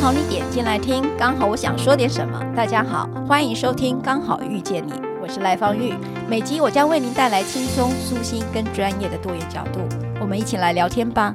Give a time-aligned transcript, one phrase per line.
[0.00, 2.40] 好你点进来听，刚好我想说点什么。
[2.56, 5.92] 大家好，欢迎收听《刚好遇见你》，我是赖芳玉。
[6.28, 9.80] 每集我将为您带来轻松、舒心跟专业的多元角度，
[10.20, 11.34] 我们一起来聊天吧。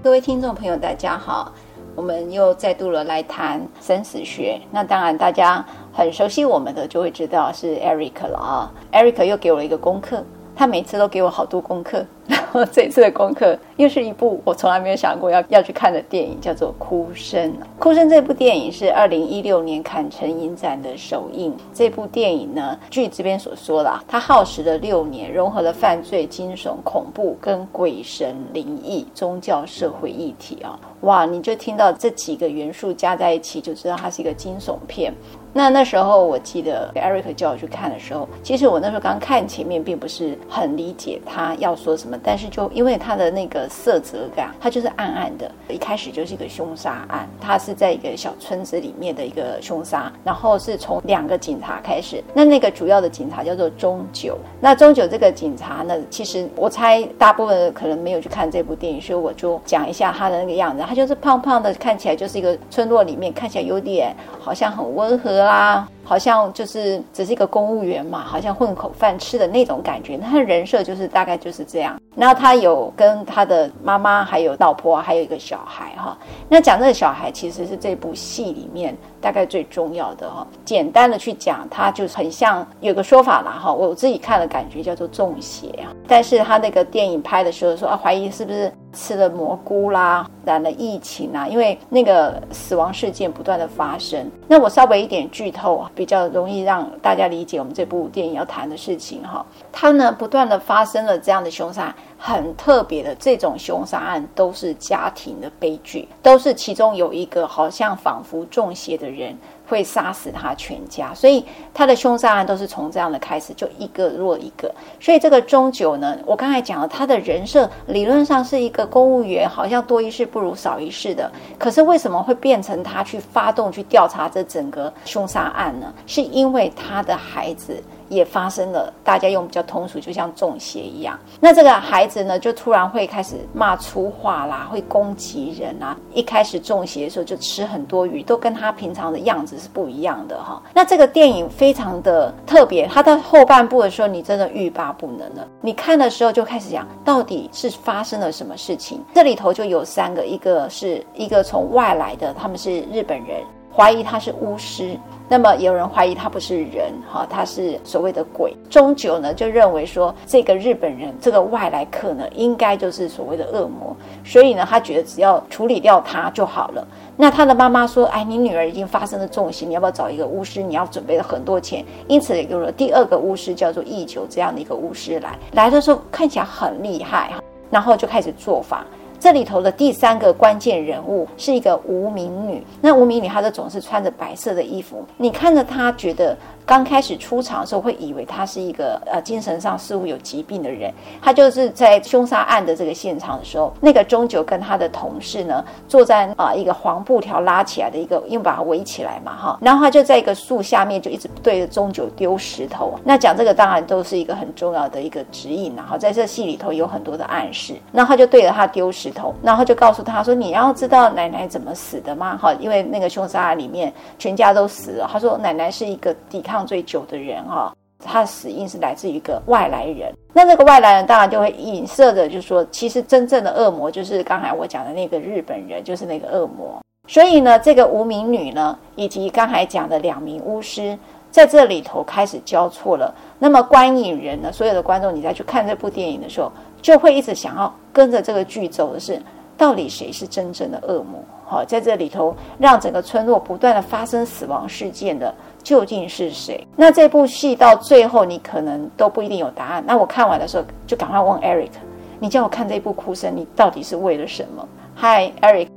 [0.00, 1.52] 各位听众朋友，大家好。
[1.96, 8.72] 我们又再度了来谈生死学，那当然大家很熟悉我们的就会知道是 Eric 了啊。
[8.92, 10.24] Eric 又给我了一个功课，
[10.60, 12.04] 他每次都给我好多功课。
[12.28, 17.50] 然后这次的功课又是一部我从来没有想过要要去看的电影，叫做《哭声》。
[17.78, 21.56] 《哭声》这部电影是二零一六年坎城影展的首映。
[21.72, 30.78] 这部电影呢，据这边所说啦，它耗时了六年，融合了犯罪、惊悚、恐怖跟鬼神、灵异、宗教、社会议题啊。
[31.00, 35.12] 哇，你就听到这几个元素加在一起，就知道它是一个惊悚片。
[35.52, 65.39] 那那时候我记得 Eric 叫我去看的时候，其实我那时候刚看前面并不是很理解他要说什么，但是就因为他的那个色泽感，它就是暗暗的，一开始就是一个凶杀案，它是在一个小村子里面的一个凶杀，然后是从两个警察开始，那那个主要的警察叫做中九，那中九这个警察呢，其实我猜大部分可能没有去看这部电影，所以我就讲一下他的那个样子，他就是胖胖的，看起来就是一个村落里面看起来有点好像很温和。
[65.44, 70.18] 啦，好像就是只是一个公务员嘛，好像混口饭吃的那种感觉。
[70.18, 72.00] 他的人设就是大概就是这样。
[72.16, 76.18] 然后他有跟他的妈妈，还有老婆，还有一个小孩哈。
[76.48, 80.46] 那讲这个小孩其实是这部戏里面大概最重要的哈。
[80.64, 85.94] 简单的去讲，他就是很像有个说法啦哈，我自己看的感觉叫做中邪啊。
[86.08, 88.70] 但是他那个电影拍的时候说啊，怀疑是不是。
[88.92, 94.28] 吃了蘑菇啦，染了疫情啊，因为那个死亡事件不断的发生。
[94.48, 99.44] 那我稍微一点剧透，比较容易让大家理解我们这部电影要谈的事情哈。
[99.72, 109.36] 它呢不断的发生了这样的凶杀案，很特别的这种凶杀案都是家庭的悲剧，都是其中有一个好像仿佛中邪的人。
[109.70, 114.74] 会杀死他全家，所以他的凶杀案都是从这样的开始，就一个弱一个。
[114.98, 121.30] 所以这个中九呢，我刚才讲了，他的人设理论上是一个公务员，好像多一事不如少一事的。
[121.56, 125.94] 可是为什么会变成他去发动去调查这整个凶杀案呢？
[126.04, 127.80] 是因为他的孩子。
[128.10, 131.18] 也发生了，大家用比较通俗，就像中邪一样。
[131.40, 135.96] 那这个孩子呢，就突然会开始骂粗话啦，会攻击人啊。
[136.12, 140.60] 一开始中邪的时候就吃很多鱼，都跟他平常的样子是不一样的哈。
[140.74, 145.46] 那这个电影非常的特别，它到后半部的时候，你真的欲罢不能了。
[145.60, 149.00] 你看的时候就开始讲，到底是发生了什么事情？
[149.14, 153.40] 这里头就有三个，一个是一个从外来的，他们是日本人。
[153.80, 154.94] 怀疑他是巫师，
[155.26, 158.54] 那么有人怀疑他不是人，哈，他是所谓的鬼。
[158.68, 166.86] 中九呢就认为说，这个日本人这个外来客呢，应该就是所谓的恶魔，所以呢，他觉得只要处理掉他就好了。
[167.16, 170.62] 那他的妈妈说，哎，你女儿已经发生了重刑，你要不要找一个巫师？
[170.62, 175.38] 你要准备了很多钱，因此也有了第二个巫师，叫做义九这样的一个巫师来。
[175.52, 177.32] 来的时候看起来很厉害，
[177.70, 178.84] 然后就开始做法。
[179.20, 186.36] 这里头的第三个关键人物是一个无名女，那无名女她就总是穿着白色的衣服，你看着她觉得。
[186.70, 190.94] 刚开始出场的时候，会以为他是一个呃精神上似乎有疾病的人。
[191.20, 199.58] 他就是在凶杀案的这个现场的时候，那个钟九跟他的同事呢，坐在啊、一个黄布条拉起来的一个，因为把它围起来嘛哈。
[199.60, 202.96] 然后他就在一个树下面，就一直对着钟九丢石头。
[203.02, 207.74] 那讲这个当然都是一个很重要的一个指引，然后在这戏里头有很多的暗示。
[207.90, 212.38] 然后他就对着他丢石头，然后就告诉他说：“你要知道奶奶怎么死的吗？
[212.40, 215.10] 哈，因为那个凶杀案里面全家都死了。
[215.12, 217.74] 他说奶奶是一个抵抗。”最久的人哈，
[218.04, 220.12] 他的死因是来自于一个外来人。
[220.32, 226.80] 那这个外来人当然就会影射的，就是说，其实真正的恶魔就是刚才我讲的那个日本人，就是那个恶魔。
[227.08, 230.96] 所以呢，这个无名女呢，以及刚才讲的两名巫师，
[231.30, 233.12] 在这里头开始交错了。
[233.38, 239.20] 那么观影人呢，所有的观众，你再去看这部电影的时候，就会一直想要跟着这个剧走的是，
[239.56, 241.20] 到底谁是真正的恶魔？
[241.44, 245.34] 好，在这里头让整个村落不断的发生死亡事件的。
[245.62, 246.66] 究竟是谁？
[246.76, 249.84] 那这部戏到最后，你可能都不一定有答案。
[249.86, 251.70] 那我看完的时候，就赶快问 Eric，
[252.18, 255.66] 你叫我看这部《哭声》，你到底是为了什么？Hi，Eric。《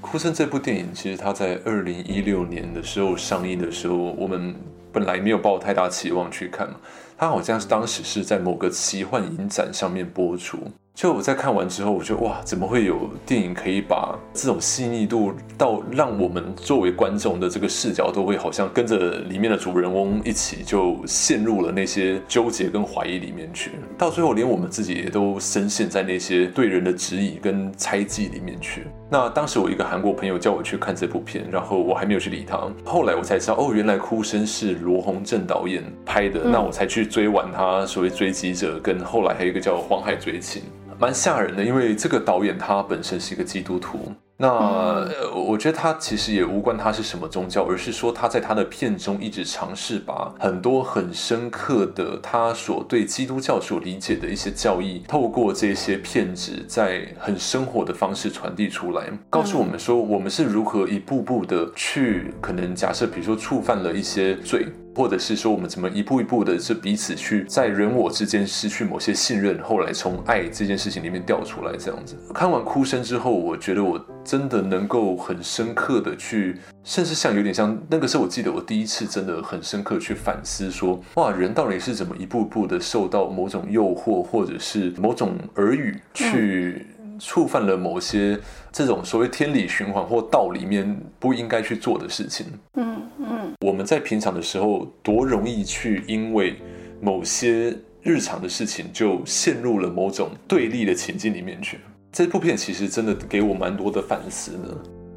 [0.00, 4.54] 哭声》这部电影，其实它在二零一六年的时候上映的时候，我们
[4.92, 6.76] 本来没有抱太大期望去看嘛。
[7.16, 10.58] 它好像是当时是在某个奇幻影展上面播出。
[10.98, 28.88] 就我在看完之后，我觉得哇，怎么会有电影可以把这种细腻度到让我们作为观众的这个视角都会好像跟着里面的主人翁一起就陷入了那些纠结跟怀疑里面去，到最后连我们自己也都深陷在那些对人的质疑跟猜忌里面去。
[29.08, 32.58] 那当时我一个韩国朋友叫我去看这部片，然后我还没有去理他。
[32.84, 40.60] 后来我才知道，哦，原来《哭声》是罗宏正导演拍的，那我才去追完他所谓《追击者》，跟后来还有一个叫《黄海追情》。
[41.00, 44.12] 蛮吓人的，因为这个导演他本身是一个基督徒。
[44.40, 45.04] 那
[45.34, 64.68] 我觉得他其实也无关他是什么宗教，而是说他在他的片中一直尝试把很多很深刻的他所对基督教所理解的一些教义，透过这些片子，在很生活的方式传递出来，告诉我们说我们是如何一步步的去可能假设，比如说触犯了一些罪。
[64.96, 72.16] 或者是说，我们怎么一步一步的，是彼此去在人我之间失去某些信任，后来从爱这件事情里面掉出来，这样子。
[72.34, 73.96] 看完《哭声》之后，我觉得我
[74.28, 86.86] 真的能够很深刻的去，甚至像有点像那个时候，我记得我第一次真的很深刻去反思说，哇，人到底是怎么一步步的受到某种诱惑，或者是某种耳语去。
[87.20, 88.38] 触犯了某些
[88.70, 92.46] 这种所谓天理循环或道里面不应该去做的事情。
[92.74, 96.54] 嗯嗯，我们在平常的时候多容易去因为
[97.00, 101.80] 某些日常的事情就陷入了某种对立的情境里面去。
[102.10, 104.68] 这部片其实真的给我蛮多的反思呢。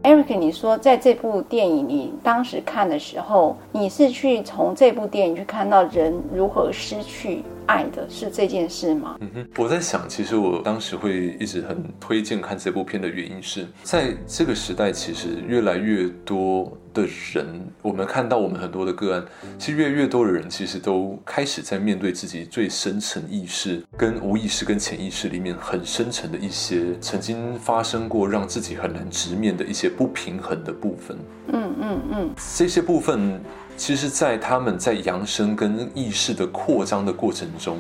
[0.04, 9.16] Eric，你说在这部电影你当时看的时候，你是去从这部电影去看到人如何失去爱的，是这件事吗？
[9.22, 19.26] 嗯哼，我在想，其实我当时会一直很推荐看这部片的原因是在这个时代，其实越来越多的人，我们看到我们很多的个案，
[19.58, 31.18] 其实越来越多的人，其实都开始在面对自己最深层意识、跟无意识、跟潜意识里面很深层的一些曾经发生过，让自己很难直面的一些不平衡的部分。
[31.48, 33.42] 嗯嗯嗯，这些部分。
[33.84, 37.80] 其实，在他们在扬声跟意识的扩张的过程中，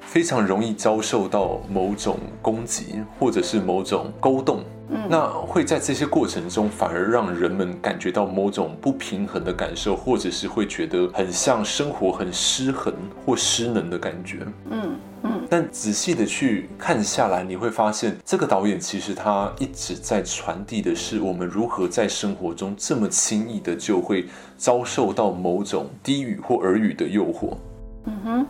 [0.00, 4.64] 非常容易遭受到某种攻击，或者是某种勾动。
[4.90, 12.92] 嗯，那会在这些过程中，反而让人们感觉到某种不平衡的感受，或者是会觉得很像生活很失衡
[13.24, 14.38] 或失能的感觉。
[14.70, 15.30] 嗯嗯。
[15.50, 24.26] 但仔细的去看下来，你会发现，这个导演其实他一直在传递的是我们如何在生活中这么轻易的就会
[24.56, 27.56] 遭受到某种低语或耳语的诱惑。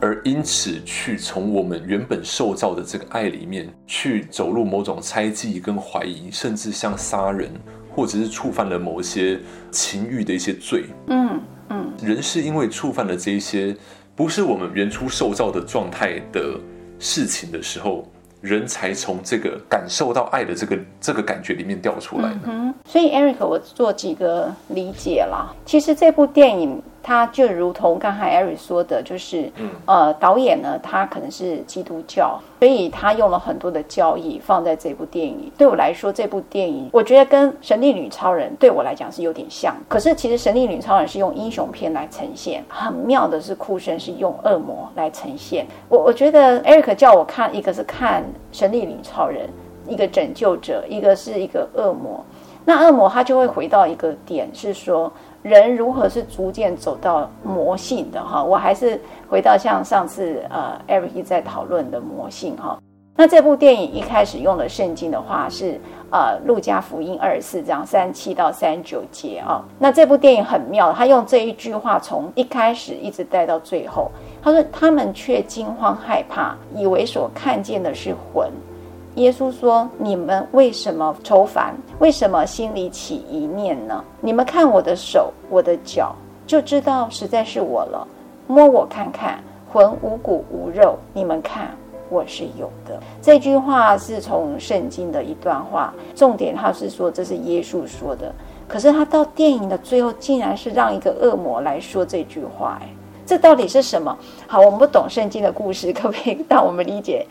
[0.01, 7.51] 而因此去从我们原本受造的这个爱里面去走入某种猜忌跟怀疑，甚至像杀人，
[7.95, 9.39] 或者是触犯了某些
[9.71, 10.85] 情欲的一些罪。
[11.09, 11.41] 嗯
[11.71, 13.77] 嗯，人是因为触犯了这一些
[14.15, 16.59] 不是我们原初受造的状态的
[16.99, 18.09] 事情的时候，
[18.41, 22.41] 人才从这个感受到爱的这个这个感觉里面掉出来的。
[22.45, 25.55] 嗯，所以 Eric，我做几个理解啦。
[25.67, 26.83] 其实这部电影。
[27.09, 29.51] 他就如同刚才 Eric 说的，就是，
[29.87, 35.51] 呃，导演呢，他可能是基督教，所以他用了很多的教义放在这部电影里。
[35.57, 39.75] 对我来说，这部电影我觉得跟《神力女超人》对我来讲是有点像。
[39.89, 45.67] 可是其实《神力女超人》是用英雄片来呈现，很妙的是，哭声是用恶魔来呈现。
[45.89, 49.47] 我我觉得 Eric 叫我看，一个是看《神力女超人》，
[49.91, 52.23] 一个拯救者，一个是一个恶魔。
[52.69, 55.11] 那恶魔他就会回到一个点，是说。
[55.41, 58.43] 人如何是逐渐走到魔性的哈？
[58.43, 62.77] 我还是回到像上次呃，Eric 在讨论的魔性哈。
[63.15, 69.65] 那这部电影一开始用的圣经的话是呃，路加福音二十四章三十七到三十九节啊。
[69.79, 74.11] 那这部电影很妙，他用这一句话从一开始一直带到最后。
[74.43, 78.51] 他说：“他们却惊慌害怕，以为所看见的是魂。”
[79.15, 81.75] 耶稣说：“你们为什么愁烦？
[81.99, 84.05] 为什么心里起疑念呢？
[84.21, 86.15] 你们看我的手，我的脚，
[86.47, 88.07] 就知道实在是我了。
[88.47, 90.97] 摸我看看，魂无骨无肉。
[91.13, 91.77] 你们看，
[92.09, 98.33] 我是有的。”这句话是从圣经的一段话，重点他是说这是耶稣说的。
[98.69, 102.79] 可是他到电影的最后，竟然是让一个恶魔来说这句话。
[102.81, 102.89] 哎，
[103.27, 104.17] 这到底是什么？
[104.47, 107.27] 好，我们不懂圣经的故事，可不可以让我们理解？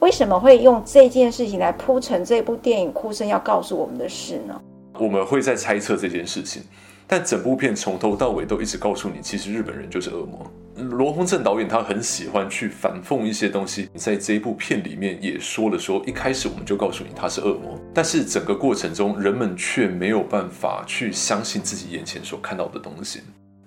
[0.00, 4.60] 为什么会用这件事情来铺成这部电影《哭声》要告诉我们的事呢？
[4.98, 6.62] 我们会在猜测这件事情，
[7.06, 10.50] 但整部片从头到尾都一直告诉你，其实日本人就是恶魔。
[10.76, 23.20] 罗宏正导演他很喜欢去反讽一些东西，在这一部片里面也说了说，一开始我们就告诉你他是恶魔，但是整个过程中人们却没有办法去相信自己眼前所看到的东西。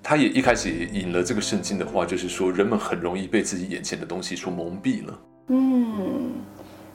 [0.04, 5.20] 他也一开始也引了这个圣经的话，就是说人们很容易被自己眼前的东西所蒙蔽了。
[5.50, 6.32] 嗯，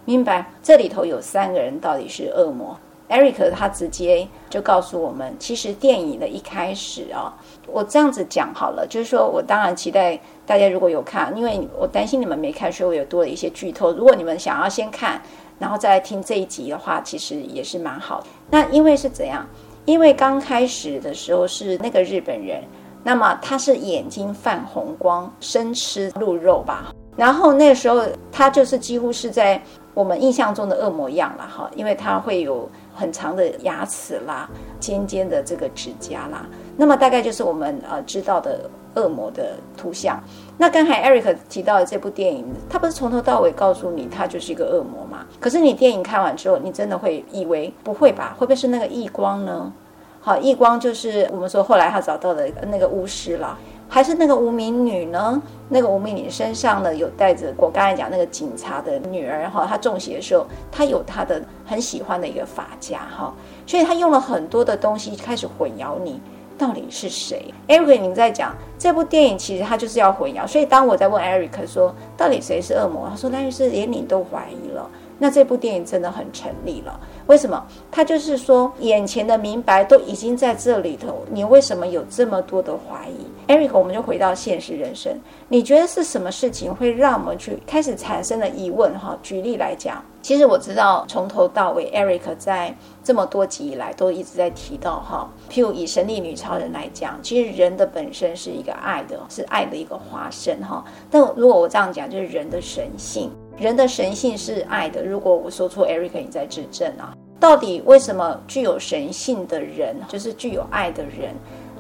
[0.05, 0.51] 明白。
[0.63, 2.77] 这里头有三个人到底是恶魔。
[3.11, 7.35] Eric 他直接就告诉我们，其实电影的一开始啊，
[7.67, 13.93] 我这样子讲好了，就是说我当然期待大家如果有看，因为我担心你们没看，所以我有多了一些剧透。
[13.93, 15.21] 如果你们想要先看，
[15.59, 18.27] 然后再来听这一集的话，其实也是蛮好的。
[18.51, 19.47] 那因为是怎样？
[19.85, 22.65] 因为刚开始的时候是那个日本人，
[23.03, 32.69] 那么他是眼睛泛红光，生吃鹿肉吧，然后那时候他就是几乎是在我们印象中的恶魔样了哈，因为他会有。
[32.97, 40.23] 很长的牙齿啦，尖尖的这个指甲啦，那么大概就是我们呃知道的恶魔的图像。
[40.57, 45.27] 那刚才 Eric 提到的这部电影，他不是从头到尾告诉你他就是一个恶魔吗？
[45.41, 48.37] 可是你电影看完之后，你真的会以为不会吧？
[48.39, 49.73] 会不会是那个异光呢？
[50.21, 53.59] 好，异光就是我们说后来他找到的那个巫师啦。
[53.89, 55.41] 还是那个无名女呢？
[55.69, 63.33] 那个无名女身上呢有带着我刚才讲那个警察的女儿哈，她中邪的时候，她有她的很喜欢的一个发夹哈，
[63.67, 66.21] 所以她用了很多的东西开始混淆你
[66.59, 67.53] 到底是谁。
[67.67, 74.89] Eric，你在讲这部电影其实他就是要混淆，所以当我在问 Eric 说到底谁是恶魔，他说那就是连你都怀疑了。
[75.19, 77.65] 那这部电影真的很成立了，为什么？
[77.91, 85.19] 他就是说，眼前的明白都已经在这里头，你为什么有这么多的怀疑？Eric，我们就回到现实人生，
[85.49, 88.99] 你觉得是什么事情会让我们去开始产生了疑问？
[88.99, 100.85] 哈，举例来讲，其实我知道从头到尾，Eric 在这么多集以来都一直在提到哈，譬如以神力女超人来讲，其实人的本身是一个爱的，是爱的一个化身哈。
[101.11, 103.31] 但如果我这样讲，就是人的神性。
[103.59, 105.05] 人的神性是爱的。
[105.05, 107.17] 如果我说错，Eric 你在指正啊。
[107.41, 111.35] 到底为什么具有神性的人，就是具有爱的人，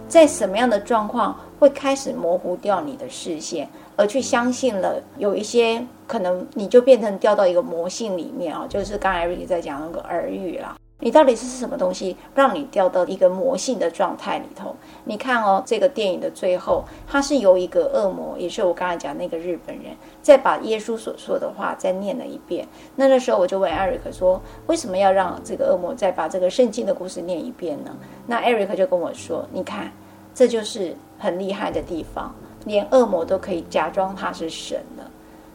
[0.06, 3.66] 在什么样的状况会开始模糊掉你的视线，
[3.96, 8.66] 而去相信了有一些可能，你就变成掉到一个魔性里面啊？
[8.68, 10.76] 就是刚才 Eric 在讲那个耳语啦。
[11.04, 14.74] 你到底是什么东西让你掉到一个魔性的状态里头？
[15.04, 22.66] 你看哦，这个电影的最后，它是由一个恶魔，也是我刚才讲那个日本人，再把耶稣所说的话再念了一遍。
[22.96, 27.94] 那那时候我就问 Eric 说，为什么要让这个恶魔再把这个圣经的故事念一遍呢？
[28.26, 29.92] 那 Eric 就跟我说，你看，
[30.34, 32.34] 这就是很厉害的地方，
[32.64, 35.04] 连恶魔都可以假装他是神的。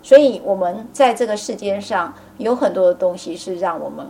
[0.03, 4.06] 所以，我们在这个世间上有很多的东西是让我们。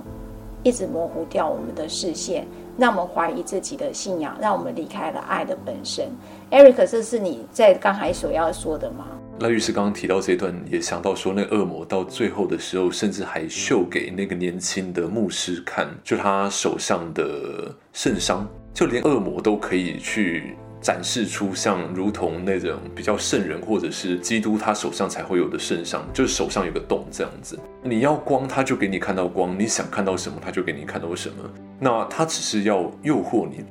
[0.64, 2.46] 一直模糊掉我们的视线，
[2.78, 6.10] 让我们怀疑自己的信仰，让我们离开了爱的本身。
[6.52, 9.06] Eric，这是你在刚才所要说的吗？
[9.40, 20.58] 赖律师刚刚提到这段，也想到说，那恶魔到最后的时候，甚至还秀给那个年轻的牧师看，就他手上的圣伤，就连恶魔都可以去。
[20.82, 27.60] 展示出像如同那种比较圣人或者是基督他手上才会有的圣像，就是手上有个洞这样子。
[27.84, 31.36] 你要光，他就给你看到光；你想看到什么，他就给你看到什么。
[31.80, 33.64] 那他只是要诱惑你。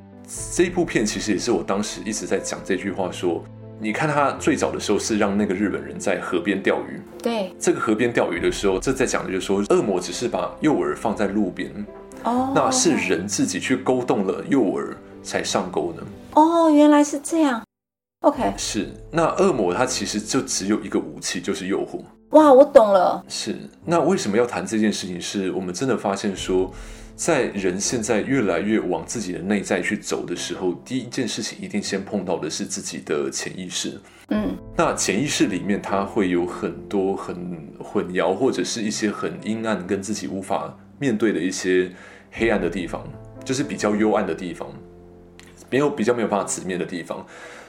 [0.55, 3.43] 这一部片其实也是我当时一直在讲这句话说，说
[3.79, 7.01] 你看他最早的时候是让那个日本人在河边钓鱼。
[7.23, 11.71] 对，这个河边钓鱼的时候，这在讲的就是说，恶魔只是把诱饵放在路边，
[12.23, 16.03] 哦，那是人自己去勾动了诱饵才上钩的。
[16.33, 17.61] 哦，原来是这样。
[18.21, 22.01] OK，是那恶魔他其实就只有一个武器，就是诱惑。
[22.31, 23.23] 哇，我懂了。
[23.27, 23.55] 是
[23.85, 25.19] 那为什么要谈这件事情？
[25.19, 26.71] 是我们真的发现说，
[27.15, 33.99] 在人现在越来越往自己的内在去走的时候，第一件事情一定先碰到的是自己的潜意识。
[34.29, 37.35] 嗯，那潜意识里面它会有很多很
[37.81, 41.89] 混淆，或者是一些很阴暗，跟自己无法面对的一些
[42.31, 43.01] 黑暗的地方，
[43.43, 44.69] 就是比较幽暗的地方。
[45.69, 47.25] 没有比较没有办法直面的地方，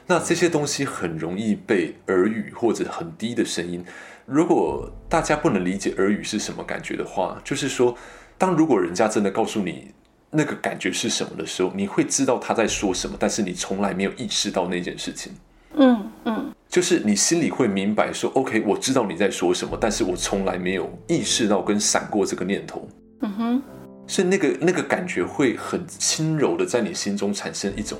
[0.06, 3.84] 那这些东西很容易被耳语或者很低的声音。
[4.26, 7.96] 如果大家不能理解耳语是什么感觉的话，就是说，
[8.38, 9.92] 当如果人家真的告诉你
[10.30, 15.32] 那个感觉是什么的时候，你会知道他在说什么，但是你从来没有意识到那件事情。
[15.74, 22.88] 嗯嗯，就是你心里会明白说，OK，我知道你在说什么，但是我从来没有意识到跟闪过这个念头。
[23.22, 23.62] 嗯哼。
[24.10, 27.96] 是那个那个感觉会很轻柔的在你心中产生一种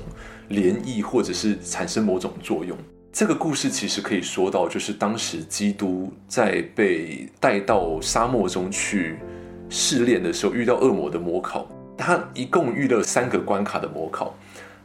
[0.49, 2.77] 涟漪，或者是产生某种作用。
[3.13, 9.19] 这个故事其实可以说到，就是当时基督在被带到沙漠中去
[9.69, 11.65] 试炼的时候，遇到恶魔的魔考。
[11.97, 14.35] 他一共遇了三个关卡的魔考。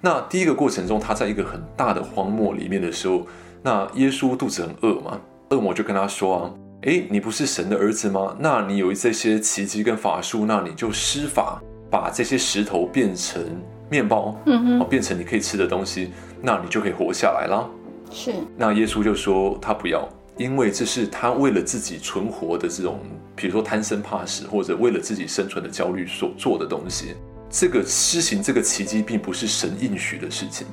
[0.00, 3.26] 那第一个过程中，他在一个很大的荒漠里面的时候，
[3.64, 8.36] 那耶稣肚子很饿嘛，恶魔就跟他说啊，诶，你不是神的儿子吗？
[8.38, 13.42] 那你有这些奇迹跟法术，那你就施法把这些石头变成
[13.90, 17.68] 面包，嗯哼，变成你可以吃的东西，那你就可以活下来啦。
[18.10, 18.32] 是。
[18.56, 23.00] 那耶稣就说他不要，因为这是他为了自己存活的这种，
[23.34, 27.14] 比如说贪生怕死或者为了自己生存的焦虑所做的东西。
[27.48, 30.66] 这个施行这个奇迹，并不是神应许的事情。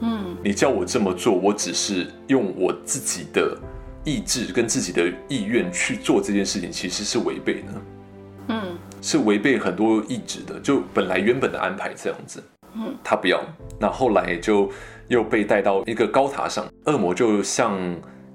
[0.00, 3.56] 嗯，你叫我这么做，我只是用我自己的
[4.04, 7.68] 意志跟自己的意愿去做这件事情，其实是违背的。
[8.48, 12.42] 嗯，是违背很多意志的，就本来原本的安排这样子。
[12.74, 13.40] 嗯，他不要，
[13.78, 14.70] 那后来就
[15.08, 17.78] 又被带到一个高塔上，恶魔就向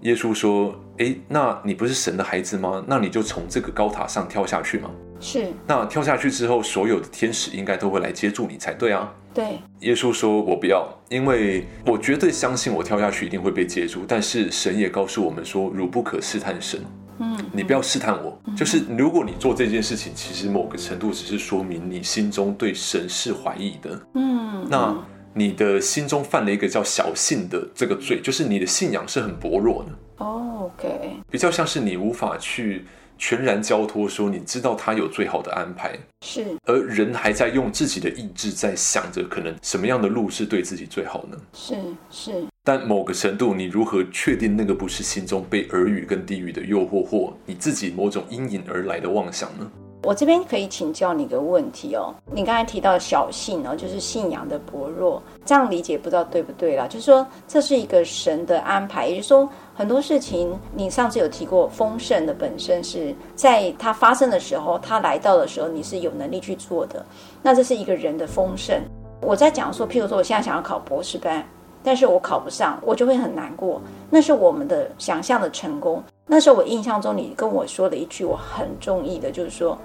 [0.02, 2.84] 耶稣说：“诶，那你不是神的孩子吗？
[2.88, 9.12] 那你就从这个高塔上跳下去吗？”是，那跳下去之后，所有的天使应该都会来接住你才对啊。
[9.38, 14.04] 对，耶稣说：“我不要，因为我绝对相信我跳下去一定会被接住。
[14.08, 16.82] 但是神也告诉我们说，汝不可试探神。
[17.20, 18.36] 嗯，你不要试探我。
[18.46, 24.02] 嗯，就是如果你做这件事情，其实某个程度只是说明你心中对神是怀疑的。
[24.16, 24.98] 嗯，那
[25.36, 30.26] 你的心中犯了一个叫小信的这个罪，就是你的信仰是很薄弱的。
[30.26, 32.86] 哦，OK，比较像是你无法去。
[33.18, 41.38] 全然交托，说你知道他有最好的安排，是，而人还在用自己的意志在想着可能什么样的路是对自己最好呢？
[41.54, 41.76] 是
[42.12, 49.70] 是，但某个程度，你如何确定那个不是心中被耳语跟地狱的诱惑，或你自己某种阴影而来的妄想呢？
[50.04, 56.88] 我这边可以请教你一个问题哦，你刚才提到小信哦，就是信仰的薄弱，这样理解不知道对不对啦？
[56.88, 59.50] 就是说这是一个神的安排，也就是说。
[59.78, 67.06] 很多事情，你上次有提过，丰盛的本身是在它发生的时候，它来到的时候，你是有能力去做的。
[67.44, 68.82] 那这是一个人的丰盛。
[69.22, 71.48] 我在讲说，譬如说，我现在想要考博士班，
[71.84, 73.80] 但是我考不上，我就会很难过。
[74.10, 76.02] 那是我们的想象的成功。
[76.26, 79.78] 那时候我印象中，你跟我说了一句我很中意的，就是说，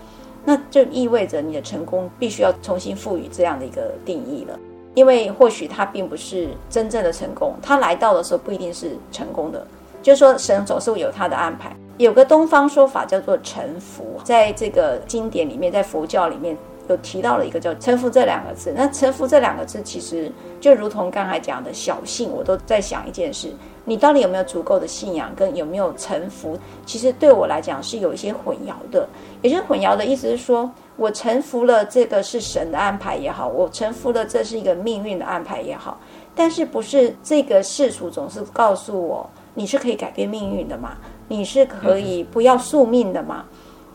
[0.43, 4.59] 那就意味着你的成功必须要重新赋予这样的一个定义了。
[4.95, 9.67] 因为或许它并不是真正的成功，它来到的时候不一定是成功的。
[10.03, 11.75] 就是说，神总是有他的安排。
[11.99, 16.57] 有个东方说法叫做臣服，在这个经典里面，在佛教里面
[16.89, 18.73] 有提到了一个叫臣服这两个字。
[18.75, 23.53] 那臣服这两个字，其实就如同刚才讲的小信，我都在想一件事：
[23.85, 26.59] 你到底有没有足够的信仰，跟有没有臣服？
[26.85, 29.07] 其实对我来讲是有一些混淆的。
[29.43, 36.01] 也就是混淆的意思是说，我臣服了这个是神的安排也好，我臣服了这是一个命运的安排也好，
[36.35, 39.31] 但是不是这个世俗总是告诉我。
[39.55, 40.97] 你是可以改变命运的嘛？
[41.29, 43.45] 你是可以不要宿命的嘛？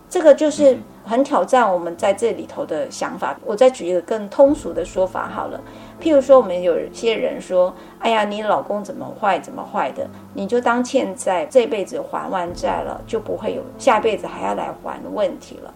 [0.09, 3.37] 这个就是很挑战我们在这里头的想法。
[3.45, 5.59] 我再举一个更通俗的说法好了，
[6.01, 10.07] 譬如说，我们有些人说：“哎呀，你老公怎么坏，怎么坏的？
[10.33, 15.73] 你就当欠债，这辈子还完债了，就不会有下辈子还要来还的问题了。”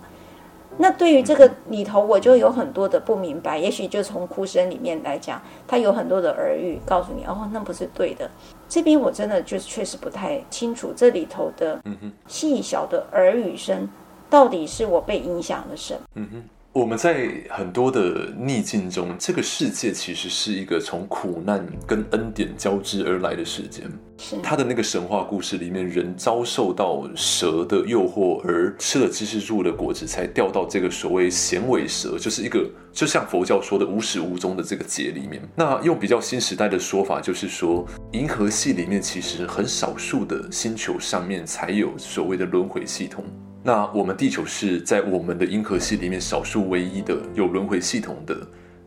[0.77, 3.57] 那对于这个里头，我就有很多的不明白。
[3.57, 8.29] 也许就从哭声里面来讲，他有很多的耳语告诉你：“哦，那不是对的。”
[8.67, 11.81] 这边我真的就确实不太清楚，这里头的
[12.27, 13.87] 细小的耳语声，
[14.29, 15.99] 到底是我被影响了什么？
[16.15, 16.43] 嗯哼。
[16.73, 23.83] 我们在很多的逆境中，这个世界其实是一个从苦难跟恩典交织而来的世界。
[24.17, 35.41] 是他的那个神话故事里面，人遭受到蛇的诱惑而吃了知识树的果子，才掉到这个所谓衔尾蛇，就是一个就像佛教说的无始无终的这个劫里面。
[35.53, 43.25] 那用比较新时代的说法，就是说银河系里面其实很少数的星球上面才有所谓的轮回系统。
[43.63, 48.35] 那我们地球是在我们的银河系里面少数唯一的有轮回系统的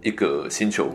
[0.03, 0.91] 一个星球。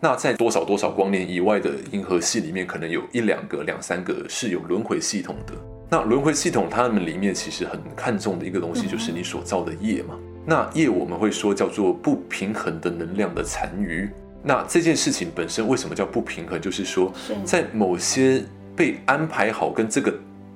[0.00, 5.52] 那在多少多少光年以外的银河系里面，可能有一两个、两三个是有轮回系统的。
[5.88, 10.18] 那轮回系统，它们里面其实很看重的一个东西，就是你所造的业嘛。
[10.44, 14.10] 那业我们会说叫做不平衡的能量的残余。
[14.42, 16.60] 那这件事情本身为什么叫不平衡？
[16.60, 17.12] 就是说，
[17.44, 18.42] 在某些
[18.74, 20.12] 被安排好跟这个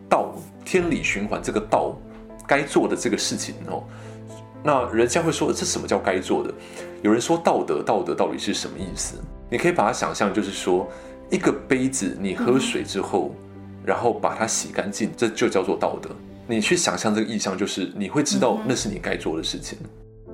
[0.08, 1.96] 道天理循环这个道。
[2.46, 3.82] 该做的这个事情哦，
[4.62, 6.52] 那人家会说，这什么叫该做的？
[7.02, 9.16] 有人说道德，道德到底是什么意思？
[9.50, 10.88] 你可以把它想象，就是说
[11.30, 13.34] 一个杯子，你喝水之后，
[13.84, 16.10] 然后把它洗干净，这就叫做道德。
[16.48, 19.78] 你去想象这个意象，就是你会知道那是你该做的事情。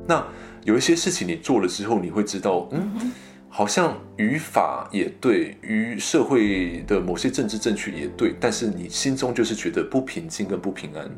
[0.06, 0.24] 那
[0.64, 3.12] 有一些事情你做了之后，你会知道，嗯，
[3.48, 11.10] 好像语法也对，于社会的某些政治正确也对，但是你心中就是觉得不平静跟不平安。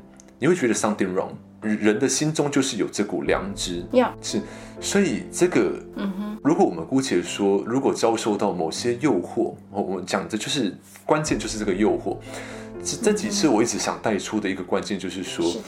[0.45, 1.31] 你会觉得 something wrong，
[1.63, 4.43] 人的心中就是有这股良知，呀，是，
[4.79, 10.77] 所以这个，嗯哼，如果我们姑且说，如果遭受到某些诱惑，我们讲的就是
[11.07, 12.19] 关键就是这个诱惑。
[12.85, 15.59] 这这几次我一直想带出的一个关键就是说，是，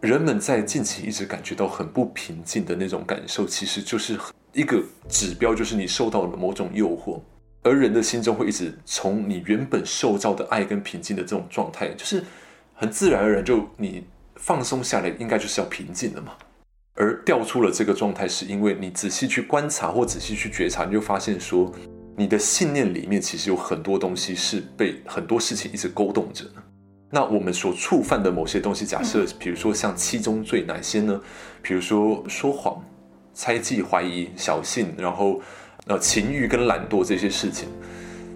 [0.00, 4.16] 人们在近期一直感觉到很不平静的那种感受，其实就是
[4.52, 7.18] 一个指标，就是你受到了某种诱惑，
[7.64, 12.22] 而人的心中会一直从你原本受到的爱跟平静的这种状态，就是
[12.72, 14.04] 很自然而然就你。
[14.44, 16.32] 放松下来，应该就是要平静了嘛。
[16.94, 21.72] 而掉出了这个状态，是因为你仔细去观察或仔细去觉察，你就发现说，
[22.16, 26.44] 你的信念里面其实有很多东西是被很多事情一直勾动着。
[27.08, 31.20] 那我们所触犯的某些东西，假设比如说像七宗罪哪些呢？
[31.62, 32.84] 比如说说谎、
[33.32, 35.40] 猜忌、怀疑、小信，然后
[35.86, 37.68] 呃情欲跟懒惰这些事情，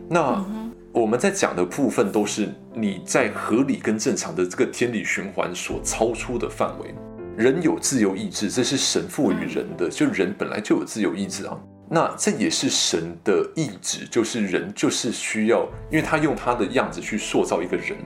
[0.09, 0.45] 那。
[0.93, 6.95] 我们在讲的部分都是你在合理跟正常的这个天理循环所超出的范围。
[7.35, 11.59] 人有自由意志，这是神赋予人的，就人本来就有自由意志啊。
[11.89, 17.97] 那这也是神的意志，就是人就是需要，因为他用他的样子去塑造一个人。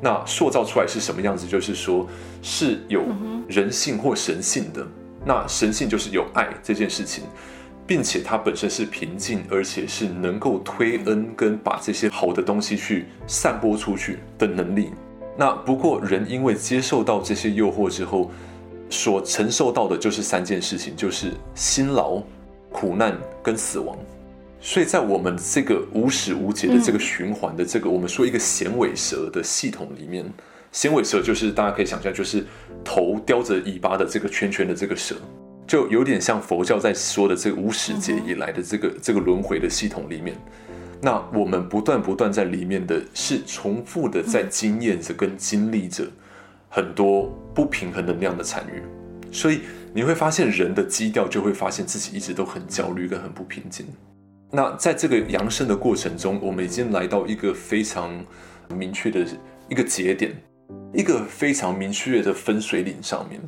[0.00, 1.46] 那塑造出来是什么样子？
[1.46, 2.04] 就是说
[2.42, 3.04] 是有
[3.46, 4.84] 人性或神性的。
[5.24, 7.22] 那神性就是有爱这件事情。
[7.86, 14.90] 并且它本身是平静，而且是能够推恩跟把这些好的东西去散播出去的能力。
[15.36, 18.30] 那不过人因为接受到这些诱惑之后，
[18.90, 22.22] 所承受到的就是三件事情，就是辛劳、
[22.72, 23.96] 苦难跟死亡。
[24.60, 30.24] 所以在我们这个无始无节的这个循环的这个，我们说一个衔尾蛇的系统里面，
[30.72, 32.44] 衔尾蛇就是大家可以想象，就是
[32.82, 35.14] 头叼着尾巴的这个圈圈的这个蛇。
[35.66, 40.36] 就有点像佛教在说的这个无始劫以来的这个这个轮回的系统里面，
[41.02, 46.06] 那我们不断不断在里面的是重复的在经验着跟经历着
[46.68, 48.80] 很多不平衡能量的参与，
[49.32, 53.86] 所以你会发现人的基调就会发现自己一直都很焦虑跟很不平静。
[54.52, 58.24] 那在这个扬升的过程中，我们已经来到一个非常
[58.72, 59.26] 明确的
[59.68, 60.32] 一个节点，
[60.94, 63.40] 一个非常明确的分水岭上面。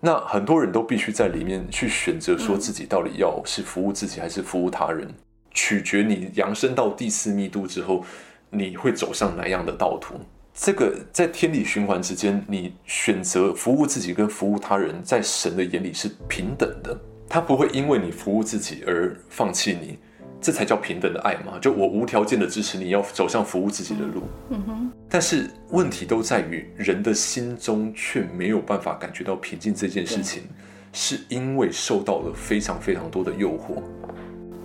[0.00, 5.08] 那很多人都必须在里面去选择，说自己到底要是服务自己还是服务他人，
[5.52, 8.04] 取决你扬升到第四密度之后，
[8.50, 10.14] 你会走上哪样的道途。
[10.54, 19.98] 这个在天理循环之间，你选择服务自己跟服务他人，在神的眼里是平等的，他不会因为你服务自己而放弃你。
[20.40, 21.58] 这才叫平等的爱嘛！
[21.60, 24.22] 就我无条件的支持你要走上服务自己的路。
[24.50, 24.92] 嗯哼。
[25.08, 30.44] 但是问题都在于人的心中却没有办法感觉到平静这件事情，
[30.92, 33.82] 是因为受到了非常非常多的诱惑。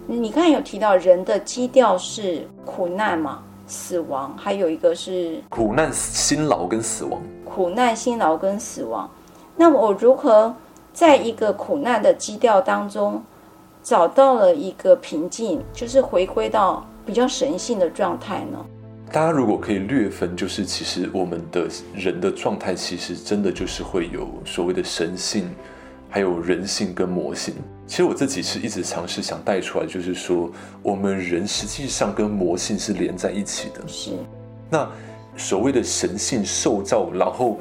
[0.08, 3.44] 你刚才有提到人的基调是苦难嘛？
[3.66, 7.22] 死亡，还有一个是苦难、辛劳跟死亡。
[7.46, 9.10] 苦难、辛劳跟死亡。
[9.56, 10.54] 那我如何
[10.92, 13.24] 在一个苦难的基调当中？
[13.84, 18.66] 找到了一个平静，就是回归到比较神性的状态呢。
[19.12, 25.50] 大家如果可以略分，就是其实我们的人的状态，其实真的就是会有所谓的神性，
[26.10, 27.56] 还有人性跟魔性。
[27.88, 30.50] 其实我自己是一直尝试想带出来，就是说
[30.82, 33.86] 我们人实际上跟魔性是连在一起的。
[33.88, 34.12] 是。
[34.70, 34.90] 那
[35.36, 37.60] 所谓的神性受造，然后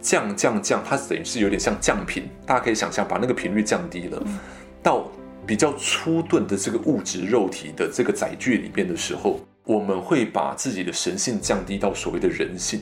[0.00, 4.38] 降降降，它等于是有点像降频，大家可以想象，把那个频率降低了，嗯、
[4.82, 5.04] 到。
[5.46, 12.80] 比较粗钝的这个物质肉体的这个载具里面的时候，我们会把自己的神性降低到所谓的人性，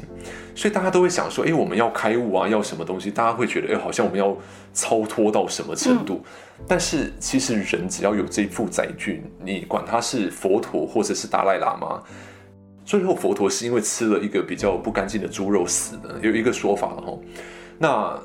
[0.54, 3.10] 所以大家都会想说，哎，我们要开悟啊，要什么东西？
[3.10, 4.36] 大家会觉得，哎，好像我们要
[4.72, 6.22] 超脱到什么程度？
[6.24, 6.64] 嗯。
[6.66, 12.02] 但是其实人只要有这副载具，你管他是佛陀或者是达赖喇嘛，
[12.84, 17.18] 最后佛陀是因为吃了一个比较不干净的猪肉死的，有一个说法了哈。
[17.78, 18.22] 那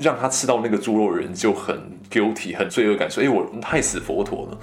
[0.00, 1.78] 让他吃到那个猪肉的人就很
[2.10, 4.58] guilty，很罪恶感，说：“哎，我害死佛陀了。”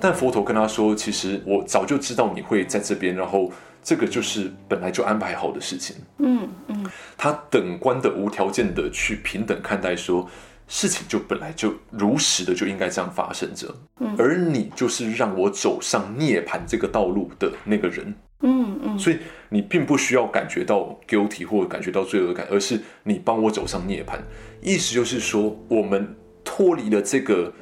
[0.00, 3.50] 但佛陀跟他说：“其实我早就知道你会在这边，然后
[3.82, 6.84] 这个就是本来就安排好的事情。”嗯嗯，
[7.16, 10.28] 他等观的无条件的去平等看待，说
[10.68, 13.74] 事情就本来就如实的就应该这样发生着。
[14.00, 18.14] 嗯，而你就是让我走上涅槃这个道路的那个人。
[18.44, 24.18] 嗯嗯，所以你并不需要感觉到 guilty 或者感觉到罪恶感，而是你帮我走上涅槃。
[24.60, 27.52] 意思就是说，我们脱离了这个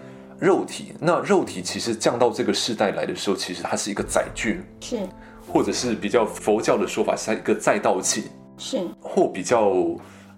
[0.40, 0.92] 肉体。
[1.00, 4.98] 那肉体其实降到这个世代来的时候，其实它是一个载具，是，
[5.46, 8.24] 或者是比较佛教的说法，是一个载道器，
[8.58, 9.72] 是，或比较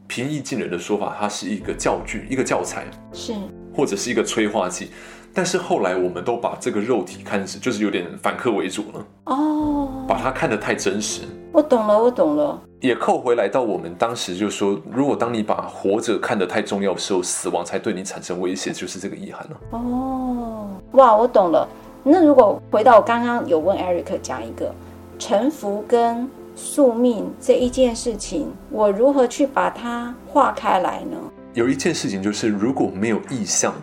[0.07, 3.33] 平易近人的说法，它是一个教具，一个教材，是，
[3.75, 4.91] 或者是一个催化剂。
[5.37, 12.57] 但是后来，我们都把这个肉体看成就是有点反客为主了哦，把它看得太真实，我懂了，我懂了。
[12.81, 19.57] 也扣回来到我们当时就说，如果当你把活着看得太重要的时候，死亡才对你产生威胁，就是这个遗憾了。
[19.71, 21.69] 哦，哇，我懂了。
[22.05, 24.73] 那如果回到我刚刚有问 Eric 讲一个
[25.19, 31.17] 臣服跟宿命这一件事情，我如何去把它划开来呢？
[31.55, 33.75] 有一件事情就是，如果没有意象。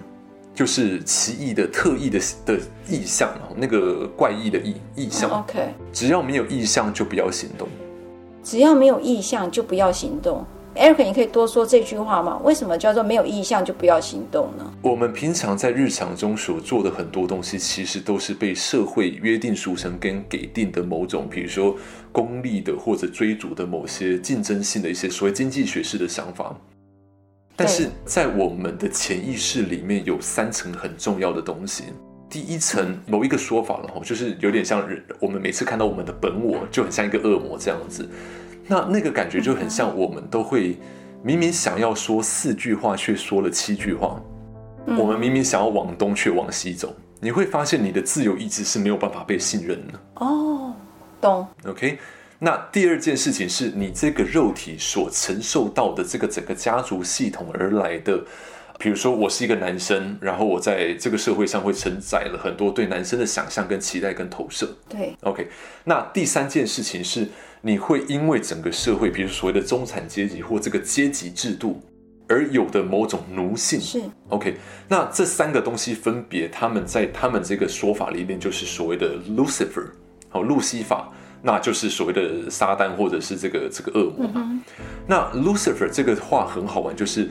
[0.54, 5.30] 就是奇异的、特异的的意象，那个怪异的意意象。
[5.30, 7.70] Oh, OK，只要没有意象，就不要行动。
[8.44, 10.46] 只要没有意象，就不要行动。
[10.76, 12.38] Eric，你可以多说这句话吗？
[12.44, 14.70] 为什么叫做没有意向就不要行动呢？
[14.82, 21.78] 我们平常在日常中所做的很多东西，其实都是被社会约定俗成跟给定的某种，比如说
[22.12, 26.54] 功利的或者追逐的某些竞争性的一些所谓经济学式的想法。
[27.62, 31.84] 但是在我们的潜意识里面有三层很重要的东西。
[32.28, 38.10] 第一层某一个说法了哈，就是有点像人，我们每次看到我们的本我，就很像一个恶魔这样子。
[38.68, 40.78] 那那个感觉就很像我们都会
[41.22, 44.20] 明明想要说四句话，却说了七句话。
[44.86, 46.96] 我们明明想要往东，却往西走。
[47.20, 50.00] 你会发现你的自由意志是没有办法被信任的。
[50.16, 50.74] 哦，
[51.20, 51.46] 懂。
[51.68, 52.00] OK。
[52.44, 58.20] 那第二件事情是你这个肉体所承受到的这个整个家族系统而来的，
[58.80, 64.76] 比如说我是一个男生，然后我在这个社会上会承载了很多对男生的想象跟期待跟投射。
[64.90, 65.50] 对，OK。
[65.84, 67.30] 那第三件事情是
[67.62, 71.80] 你会因为整个社会，比如所谓的中产阶级或这个阶级制度
[72.28, 73.80] 而有的某种奴性。
[73.80, 74.58] 是 OK。
[74.88, 79.92] 那这三个东西分别，他们在他们这个说法里面就是所谓的 Lucifer，
[80.30, 81.14] 好，路西法。
[81.44, 84.34] 那就是所谓的撒旦，或者是这个这个恶魔嘛。
[84.36, 84.62] 嗯、
[85.08, 87.28] 那 Lucifer 这个话很好玩，就是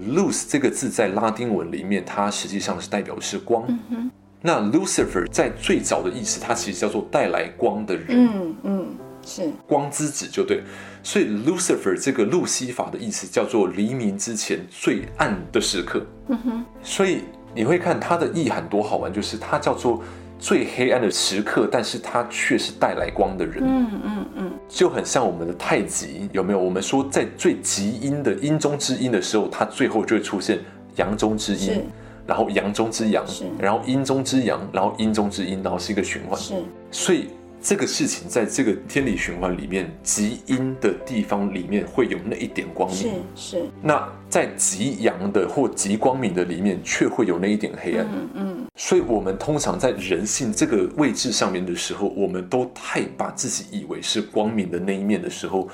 [0.00, 3.62] Luz 这个字在拉丁文里面，它实际上是代表的是光。
[3.90, 8.06] 嗯、那 Lucifer 在最早的意思，它其实叫做带来光的人。
[8.08, 8.86] 嗯嗯，
[9.26, 10.62] 是光之子就对。
[11.02, 16.06] 所以 Lucifer 这个路西法的意思叫做黎明之前最暗的时刻。
[16.28, 20.02] 嗯、所以你会看它的意涵多好玩，就是它叫做。
[20.40, 23.62] 最黑暗的时刻，但是他却是带来光的人。
[23.62, 26.58] 嗯嗯嗯，就很像我们的太极，有没有？
[26.58, 30.58] 我们说在最极阴的阴中之阴的时候，它最后就会出现
[30.96, 31.84] 阳中之阴，
[32.26, 33.24] 然后阳中之阳，
[33.58, 36.36] 然后阴中之阳，然后阴中之阴，然后是一个循环。
[36.40, 36.54] 是，
[36.90, 37.28] 所以。
[37.62, 43.64] 这个事情在这个天理循环里面，极阴的地方里面会有那一点光明，是是。
[43.82, 48.06] 那在极阳的或极光明的里面，却会有那一点黑暗。
[48.10, 48.66] 嗯嗯。
[48.76, 55.68] 所以，我们通常在人性这个位置上面的时候，我们都太把自己以为是光明的那一面的时候，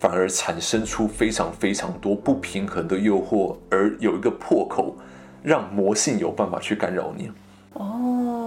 [0.00, 4.96] 反而产生出非常非常多不平衡的诱惑，而有一个破口，
[5.42, 7.30] 让魔性有办法去干扰你。
[7.74, 8.45] 哦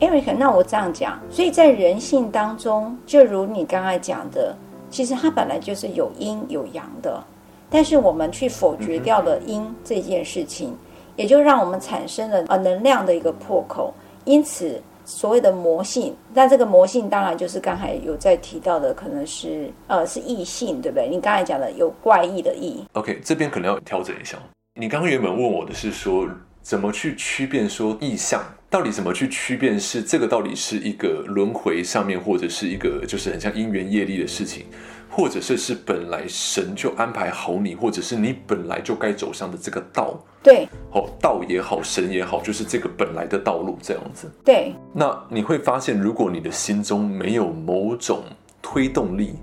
[0.00, 4.56] ，Eric，那我这样讲，所以在人性当中，就如你刚才讲的，
[4.90, 7.22] 其实它本来就是有阴有阳的，
[7.70, 10.78] 但是我们去否决掉了阴这件事情，嗯、
[11.16, 13.92] 也就让我们产生了呃能量的一个破口，
[14.24, 21.08] 因此所谓的魔性，那这个魔性当然就是刚才有在提到的，可能是呃是异性，对不对？
[21.08, 22.84] 你刚才讲的有怪异的异。
[22.92, 24.36] OK，这边可能要调整一下，
[24.74, 26.28] 你刚刚原本问我的是说。
[26.62, 28.40] 怎么去区辨说意象？
[28.72, 34.64] 到底怎么去区辨是这个到底是一个轮回上面，或者是一个就是很像因缘业力的事情，
[35.10, 40.18] 或者是是本来神就安排好你，或者是你本来就该走上的这个道？
[40.42, 44.32] 对，哦，道也好，神也好，就是这个本来的道路这样子。
[44.42, 48.24] 对，那你会发现，如果你的心中没有某种
[48.62, 49.34] 推动力。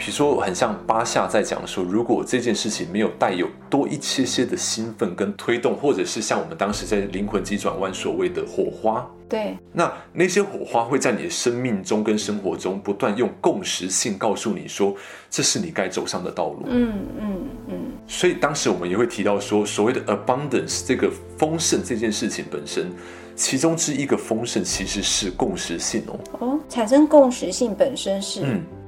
[0.00, 14.96] 比如说，很像巴夏在讲说，如果这件事情没有带有多一些些的兴奋跟推动，或者是像我们当时在灵魂急转弯所谓的火花，对，那那些火花会在你的生命中跟生活中不断用共识性告诉你说，
[15.28, 16.62] 这是你该走上的道路。
[16.64, 17.36] 嗯嗯
[17.68, 17.76] 嗯。
[18.08, 22.90] 所以当时我们也会提到说，所谓的 abundance 这个丰盛这件事情本身，
[23.36, 26.18] 其中之一个丰盛其实是共识性哦。
[26.38, 28.40] 哦，产生共识性本身是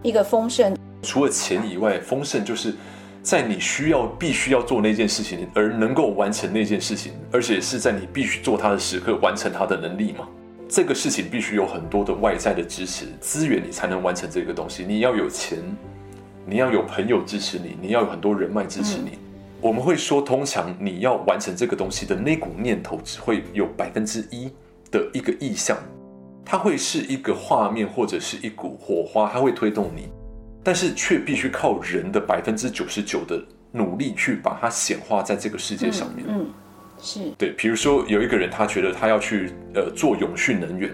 [0.03, 0.75] 一个丰盛。
[1.03, 2.75] 除了钱以外，丰盛就是
[3.23, 10.29] 在你需要、必须要做那件事情，而能够完成那件事情，而且是在你必须做它的时刻完成它的能力嘛。
[10.69, 14.85] 这个事情必须有很多的外在的支持资源，你才能完成这个东西。
[14.89, 15.59] 你要有钱，
[16.47, 19.11] 你要有朋友支持你，你要有很多人脉支持你。
[19.11, 19.19] 嗯。
[19.61, 24.51] 我们会说，通常你要完成这个东西的那股念头，只会有百分之一
[24.91, 25.77] 的一个意向，
[26.45, 30.09] 它会是一个画面或者是一股火花，它会推动你。
[30.63, 36.25] 但是却必须靠人的百分之九十九的努力去把它显化在这个世界上面。
[36.29, 36.47] 嗯，嗯，
[37.01, 37.51] 是对。
[37.53, 40.91] 比如说有一个人，他觉得他要去呃做永续能源，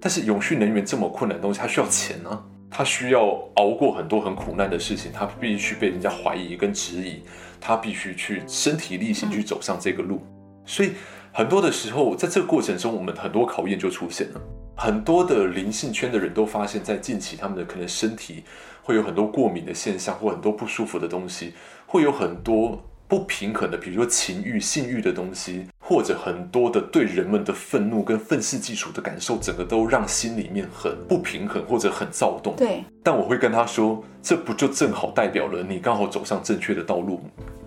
[0.00, 2.42] 但是永续能源这么困难的东西，他需要钱啊。
[2.68, 3.22] 他需要
[3.54, 7.22] 熬过很多很苦难的事情，他必须被人家怀疑跟质疑，
[7.60, 10.20] 他必须去身体力行去走上这个路。
[10.66, 10.90] 所以
[11.32, 14.40] 很多的时候，在这个过程中，我们很多考验就出现了。
[14.76, 18.42] 很多的灵性圈的人都发现，在近期他们的可能身体
[18.86, 21.52] 会有很多过敏的现象，或很多不舒服的东西，
[21.86, 22.80] 会有很多。
[23.08, 32.56] 不平衡的，比如说情欲、性欲的东西，或者很多的对人们的愤怒跟愤世嫉俗的感受，整个都让心里面很不平衡或者很躁动。
[32.56, 32.82] 对。
[33.04, 37.20] 但我会跟他说，这不就正好代表了你刚好走上正确的道路，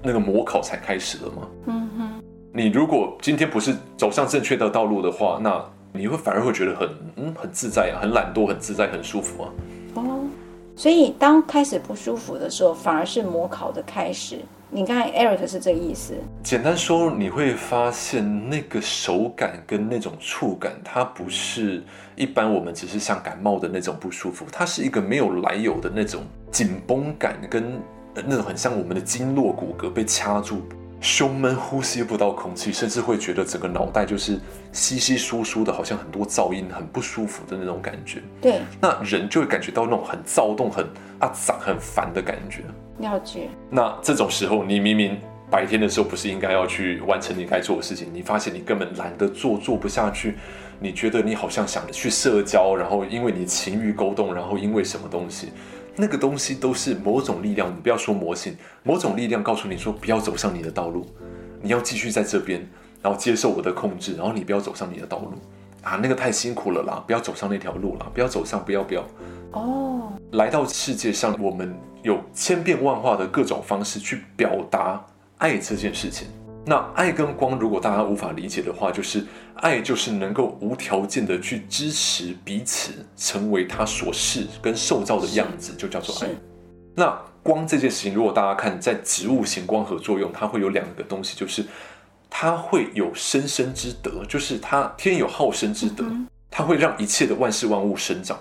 [0.04, 1.48] 那个模考才开始了吗？
[1.68, 2.22] 嗯哼。
[2.54, 9.50] 你如果今天不是走上正确的道路的话，那你会反而会觉得很嗯很自在啊，很懒惰，很自在，很舒服啊。
[10.80, 14.40] 所以当开始不舒服的时候，反而是模考的开始。
[14.70, 16.14] 你刚才 Eric 是这个意思。
[16.42, 21.84] 简单说，你会发现那个手感跟那种触感，它不是
[22.16, 27.78] 一般我们只是像感冒的那种不舒服，它是一个没有来由的那种紧绷感，跟
[28.16, 30.62] 那种很像我们的经络骨骼被掐住。
[31.02, 34.38] 胸闷，呼吸不到空气，甚至会觉得整个脑袋就是
[34.74, 38.22] 稀稀疏疏的，好像很多噪音，很不舒服的那种感觉。
[38.42, 40.86] 对，那人就会感觉到那种很躁动、很
[41.20, 42.64] 啊杂、很烦的感觉。
[42.98, 43.50] 了解。
[43.70, 45.18] 那这种时候，你明明
[45.50, 50.38] 白天的时候不是应该要去完成你该做的事情，你发现你根本懒得做，做不下去。
[50.82, 55.50] 你觉得你好像想去社交，然后因为你情欲勾动，然后因为什么东西？
[56.00, 61.06] 那个东西都是某种力量，你不要说魔性，某种力量告诉你说不要走上你的道路，
[61.62, 62.66] 你要继续在这边，
[63.02, 65.34] 然后接受我的控制，然后你不要走上你的道路
[65.84, 69.06] 啊，那个太辛苦了啦，不要走上那条路啦，不要走上，不要不要。
[69.52, 75.06] 哦，来到世界上，我们有千变万化的各种方式去表达
[75.38, 76.28] 爱这件事情。
[76.66, 86.30] 那爱跟光，如果大家无法理解的话，就是爱就是能够无条件的去支持彼此，成为他所是跟受造的样子，就叫做爱。
[86.96, 91.66] 那光这件事情，如果大家看在植物型光合作用，它会有两个东西，就是
[92.30, 96.06] 它会有生生之德，就是它天有好生之德，
[96.52, 98.38] 它会让一切的万事万物生长。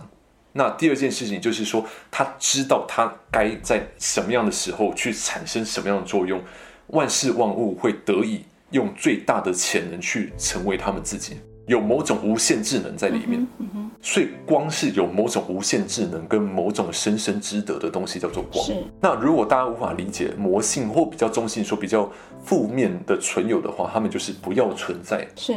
[0.53, 6.43] 那第二件事情就是说，它知道它该在什么样的时候去产生什么样的作用。
[6.89, 13.47] 万事万物会得以用最大的潜能去成为他们自己，有某种无限智能在里面。
[13.59, 18.65] 嗯嗯、所以光是有某种无限智能跟某种生生之德的东西叫做光。
[19.01, 22.11] 那如果大家无法理解魔性或比较中性说比较
[22.43, 25.27] 负面的存有的话，他们就是不要存在。
[25.37, 25.55] 是。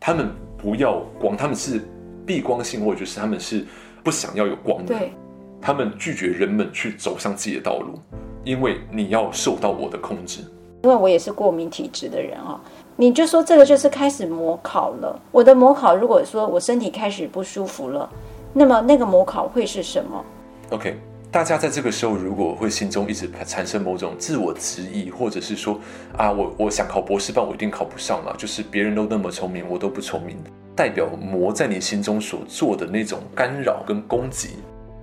[0.00, 1.80] 他们不要光，他们是
[2.24, 3.64] 避光性，或者就是他们是
[4.04, 4.94] 不想要有光的。
[4.94, 5.12] 对。
[5.60, 7.98] 他们拒绝人们去走上自己的道路，
[8.44, 10.42] 因为你要受到我的控制。
[10.82, 12.60] 因为我也是过敏体质的人啊，
[12.94, 15.20] 你就说这个就是开始模考了。
[15.32, 18.08] 我的模考，如果说我身体开始不舒服了，
[18.52, 20.24] 那么那个模考会是什么
[20.70, 20.96] ？OK，
[21.32, 25.80] 大家在这个时候如果会心中一直产生某种自我质疑，或者是说
[26.16, 30.36] 啊，我我想考博士班，我一定考不上了，就是别人都那么聪明，我都不聪明，
[30.76, 34.50] 代表魔在你心中所做的那种干扰跟攻击，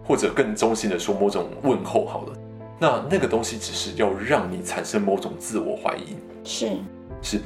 [0.07, 2.33] 或者更中性的说，某种问候，好了。
[2.77, 6.71] 那那个东西只是要让你产生某种自我怀疑，是
[7.21, 7.41] 是，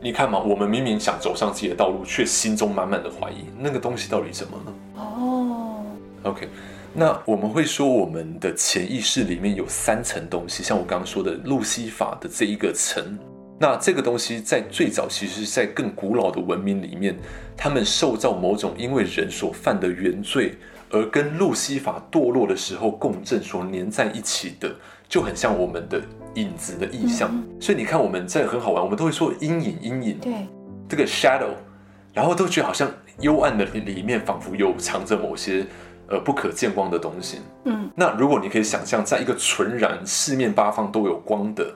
[0.00, 4.72] 你看嘛，我们明明想走上自己的道路，却心中满满的怀疑，那个东西到底什么呢？
[4.96, 5.82] 哦
[6.24, 6.48] ，OK，
[6.92, 13.18] 那我们会说，我们的潜意识里面有三层东西，像我刚刚说的路西法的这一个层，
[13.58, 17.16] 那这个东西在最早其实是在更古老的文明里面，
[17.56, 20.54] 他们受到某种因为人所犯的原罪。
[20.94, 24.72] 而跟路西法堕落的时候共振所粘在一起的，
[25.08, 26.00] 就很像我们的
[26.34, 27.28] 影子的意象。
[27.32, 30.46] 嗯、所以你看，我们这很好玩，我们都会说阴影，阴影，对，
[30.88, 31.50] 这个 shadow，
[32.12, 35.66] 然后都觉得好像幽暗的里面仿佛有藏着某些
[36.08, 37.38] 呃不可见光的东西。
[37.64, 41.74] 嗯，那如果你可以想象，在一个纯然四面八方都有光的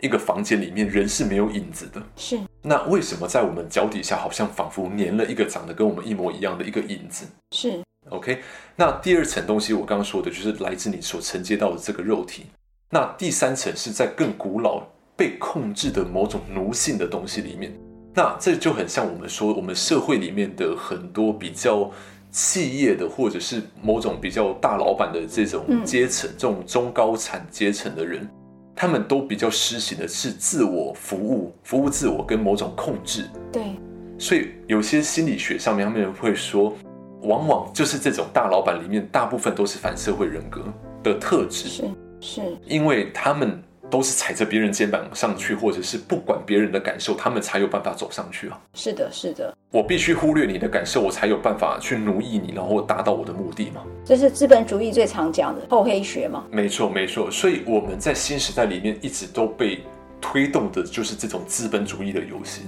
[0.00, 2.02] 一个房间里面，人是没有影子的。
[2.16, 7.24] 是，那为什么在我们脚底下好像仿佛粘了一个长得跟我们一模一样的一个影子？
[7.52, 7.80] 是。
[8.10, 8.40] OK，
[8.76, 12.46] 那第二层东西我刚刚说的就是来自你所承接到的这个肉体。
[12.90, 14.82] 那第三层是在更古老
[15.14, 17.72] 被控制的某种奴性的东西里面。
[18.14, 21.90] 那这就很像我们说我们社会里面的很多比较
[22.30, 28.28] 企业的或者是某种比较大老板的这种阶层，这种中高产阶层的人，
[28.74, 33.28] 他们都比较施行的是自我服务、服务自我跟某种控制。
[33.52, 33.76] 对，
[34.18, 36.74] 所以有些心理学上面他们会说。
[37.22, 40.62] 往往就是这种大老板里面，大部分都是反社会人格
[41.02, 41.84] 的特质，是
[42.20, 48.60] 是，因为他们都是踩着别人肩膀上去，或者是不管别人的感受，他们才有办法走上去啊。
[48.74, 49.54] 是的，是的。
[49.70, 53.82] 我必须忽略你的感受，我才有办法去奴役你，然后达到我的目的嘛。
[54.04, 56.44] 这是资本主义最常讲的厚黑学嘛。
[56.50, 57.30] 没错，没错。
[57.30, 59.80] 所以我们在新时代里面一直都被
[60.20, 62.62] 推动的就是这种资本主义的游戏。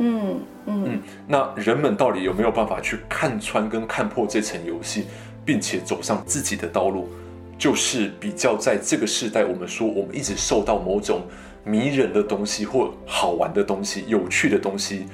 [0.00, 1.02] 嗯嗯，嗯。
[1.28, 5.04] 那人们到底有没有办法去看穿跟看破这层游戏，
[5.44, 7.08] 并且走上自己的道路？
[7.56, 11.20] 就是比较在这个时代，我们说我们一直受到某种
[11.62, 15.04] 迷人的东西或好玩的东西、有趣的东西，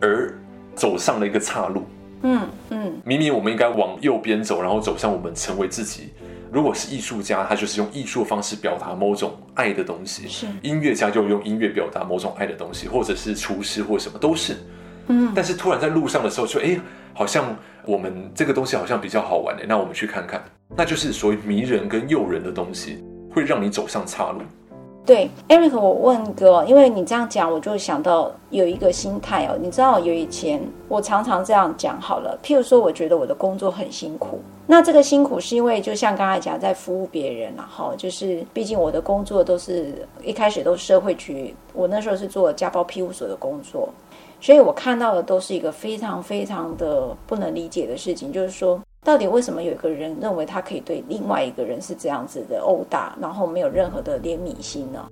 [0.00, 0.32] 而
[0.74, 1.82] 走上了一个岔路。
[2.22, 6.10] 嗯嗯，明明我们应该往右边走，然后走向我们成为自己。
[6.56, 14.56] 如果是艺术家，他就是用艺术的方式表达某种爱的东西；是音乐家就用音乐表达某种爱的东西，或者是厨师或什么都是。
[15.08, 16.80] 嗯，但是突然在路上的时候就，就哎，
[17.12, 17.54] 好像
[17.84, 20.42] 我们这个东西好像比较好玩哎，那我们去看看。
[20.74, 24.40] 那就是所谓迷人跟诱人的东西，会让你走上岔路。
[25.04, 29.58] 对，Eric，我问哥，因为你这样讲，我就想到有一个心态哦。
[29.60, 34.40] 你知道，有以前我常常这样讲好了，譬如说，我觉得我的工作很辛苦。
[34.66, 43.88] 那这个辛苦是因为，就像刚才讲，在服务别人，然后就是，毕竟我的工作都是一开始都是社会局，我那时候是做家暴庇护所的工作，
[44.40, 48.80] 所以我看到的都是一个非常非常的不能理解的事情，就是说。
[49.04, 55.08] 到底为什么有一个人认为他可以对另外一个人是这样子的殴打，然后没有任何的怜悯心呢？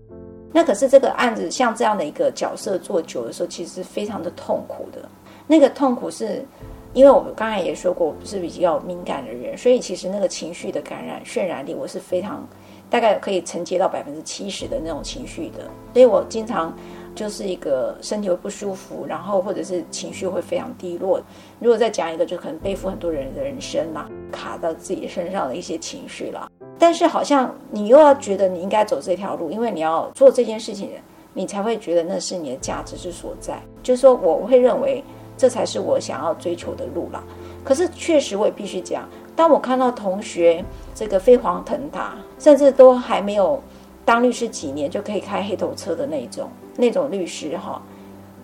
[0.52, 5.08] 那可是这个案子像这样的一个角色做久的时候，其实是非常的痛苦的。
[5.46, 6.44] 那个痛苦是
[6.94, 12.48] 因为我们刚才也说过，我不是比较敏感的人，所以其实那个情绪的感染渲染力，我是非常
[12.88, 16.74] 大概可以承接到百分之七十的那种情绪的，所以我经常。
[17.14, 21.22] 就是一个身体会不舒服，然后或者是情绪会非常低落。
[21.60, 26.50] 如果再讲一个，就可能背负很多人的人生啦，卡到自己身上的一些情绪啦。
[26.76, 30.90] 但是好像你又要觉得你应该走这条路，因为你要做这件事情，
[31.34, 33.62] 你才会觉得那是你的价值之所在。
[33.80, 35.00] 就是说，我会认为
[35.36, 37.22] 这才是我想要追求的路啦。
[37.64, 40.64] 可是确实，我也必须讲，当我看到同学
[40.94, 43.62] 这个飞黄腾达，甚至都还没有
[44.04, 46.48] 当律师几年就可以开黑头车的那种。
[46.76, 47.80] 那种律师哈，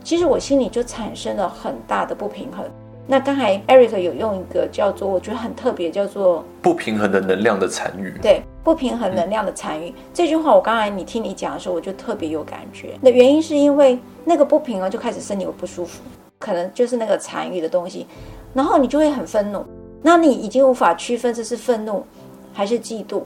[0.05, 2.64] 其实我心里就产生了很大的不平衡。
[3.09, 8.16] 那刚才 Eric 有用一个叫做我觉得很特别，叫做不平衡的能量的残余。
[8.22, 12.97] 对，不平衡能量的残余、嗯、这句话，我刚才你听你讲的时候，我就特别有感觉。
[13.01, 16.01] 那原因是因为那个不平衡就开始身体会不舒服，
[16.41, 18.07] 可能就是那个残余的东西，
[18.55, 19.64] 然后你就会很愤怒。
[20.03, 22.03] 那你已经无法区分这是愤怒
[22.55, 23.22] 还是嫉妒。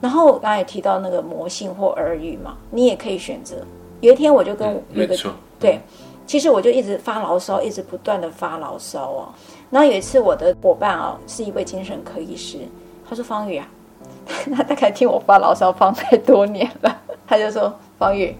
[0.00, 3.56] 然后我刚才也提到那个魔性或耳语嘛，你也可以选择。
[4.00, 5.78] 有一天我就跟有个、嗯、对，
[6.26, 9.28] 其实我就一直发牢骚，一直不断的发牢骚哦。
[9.70, 12.58] 然后有一次我的伙伴啊、哦，是一位精神科医师，
[13.06, 13.68] 他说方宇啊，
[14.56, 16.96] 他大概听我发牢骚放太多年了，
[17.26, 18.34] 他就说方宇，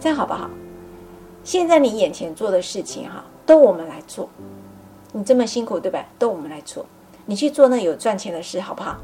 [0.00, 0.48] 这样好不好？
[1.44, 4.28] 现在你眼前做的事情哈，都我们来做，
[5.12, 6.04] 你这么辛苦对吧？
[6.18, 6.86] 都我们来做，
[7.26, 8.96] 你去做那有赚钱的事好不好？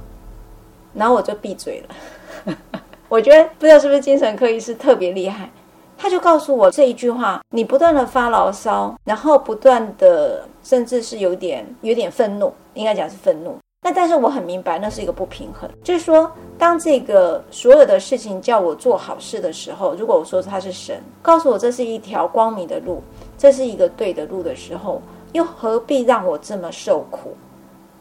[0.95, 2.55] 然后我就闭嘴了。
[3.09, 5.51] 我觉得不知道是不是精神科医师特别厉害。
[5.97, 13.59] 他就告诉我这一句话：你不断的发牢骚，然后不断的，甚至是有点有点愤怒，应该讲是愤怒。
[13.89, 15.67] 那但是我很明白，那是一个不平衡。
[15.83, 23.03] 就是说，当这个所有的事情叫我做好事的时候，如果我说他是神，告诉我这是一条光明的路，
[23.39, 25.01] 这是一个对的路的时候，
[25.33, 27.35] 又何必让我这么受苦？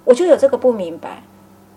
[0.04, 1.24] 我就有这个不明白。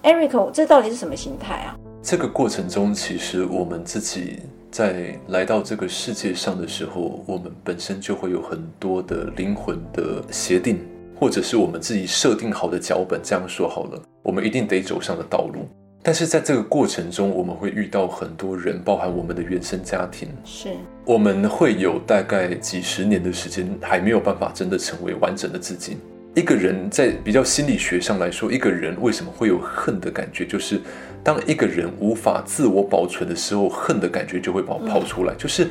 [0.03, 1.77] Eric，这到底是什么心态啊？
[2.03, 4.41] 这个过程中，其实我们自己。
[4.73, 10.79] 在来到这个世界上的时候，我们本身就会有很多的灵魂的协定，
[11.21, 13.21] 或者是我们自己设定好的脚本。
[13.23, 15.69] 这样说好了，我们一定得走上的道路。
[16.03, 20.31] 但是在这个过程中，我们会遇到很多人，包含我们的原生家庭。
[20.45, 20.71] 是，
[21.05, 25.99] 我们会有大概几十年的时间，还没有办法真的成为完整的自己。
[26.35, 30.81] 一个人在比较心理学上来说，一个人为什么会有恨的感觉，就是。
[31.23, 35.69] 当一个人无法自我保存的时候，恨的感觉就会跑跑出来，就是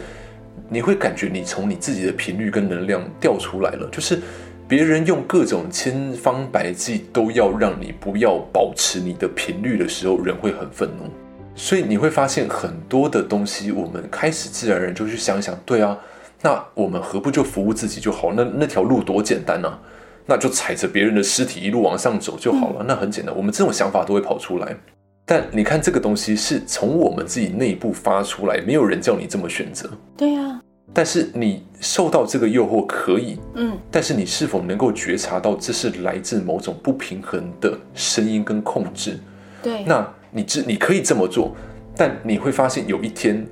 [0.70, 4.22] 你会感觉你从你自己的频率跟能量掉出来了，就是
[4.70, 11.10] 别人用各种千方百计都要让你不要保持你的频率的时候，人会很愤怒。
[11.56, 15.98] 所以你会发现很多的东西，我们开始自然而然就去想想，对啊，
[16.44, 18.32] 那我们何不就服务自己就好？
[18.34, 19.80] 那那条路多简单啊，
[20.28, 23.36] 那就踩着别人的尸体一路往上走就好了，那很简单。
[23.36, 24.78] 我们这种想法都会跑出来。
[25.26, 29.90] 但你看，这个东西是从我们自己内部发出来，没有人叫你这么选择。
[30.16, 30.62] 对呀。
[30.94, 33.78] 但是你受到这个诱惑可以，嗯。
[33.92, 39.20] 但是你是否能够觉察到这是来自某种不平衡的声音跟控制？
[39.62, 39.84] 对。
[39.86, 41.56] 那你这你可以这么做，
[41.96, 43.46] 但你会发现有一天，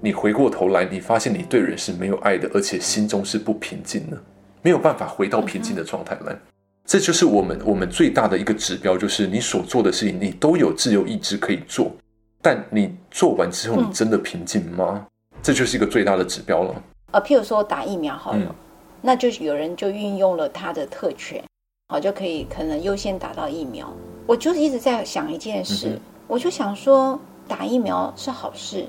[0.00, 4.16] 你回过头来，你发现你对人是没有爱的，而且心中是不平静的，
[4.62, 6.32] 没有办法回到平静的状态来。
[6.32, 6.40] 嗯、
[6.84, 11.90] 这就是我们我们最大的一个指标，就是你所做的事情，你都有自由意志可以做，
[12.40, 15.06] 但你做完之后，你真的平静吗？
[15.06, 15.06] 嗯、
[15.42, 16.74] 这就是一个最大的指标了。
[17.12, 18.54] 呃，譬如说打疫苗好了，嗯、
[19.00, 21.42] 那就有人就运用了他的特权，
[21.88, 23.92] 好就可以可能优先打到疫苗。
[24.26, 28.84] 我就是一直在想一件事，嗯、我就想说打疫苗是好事。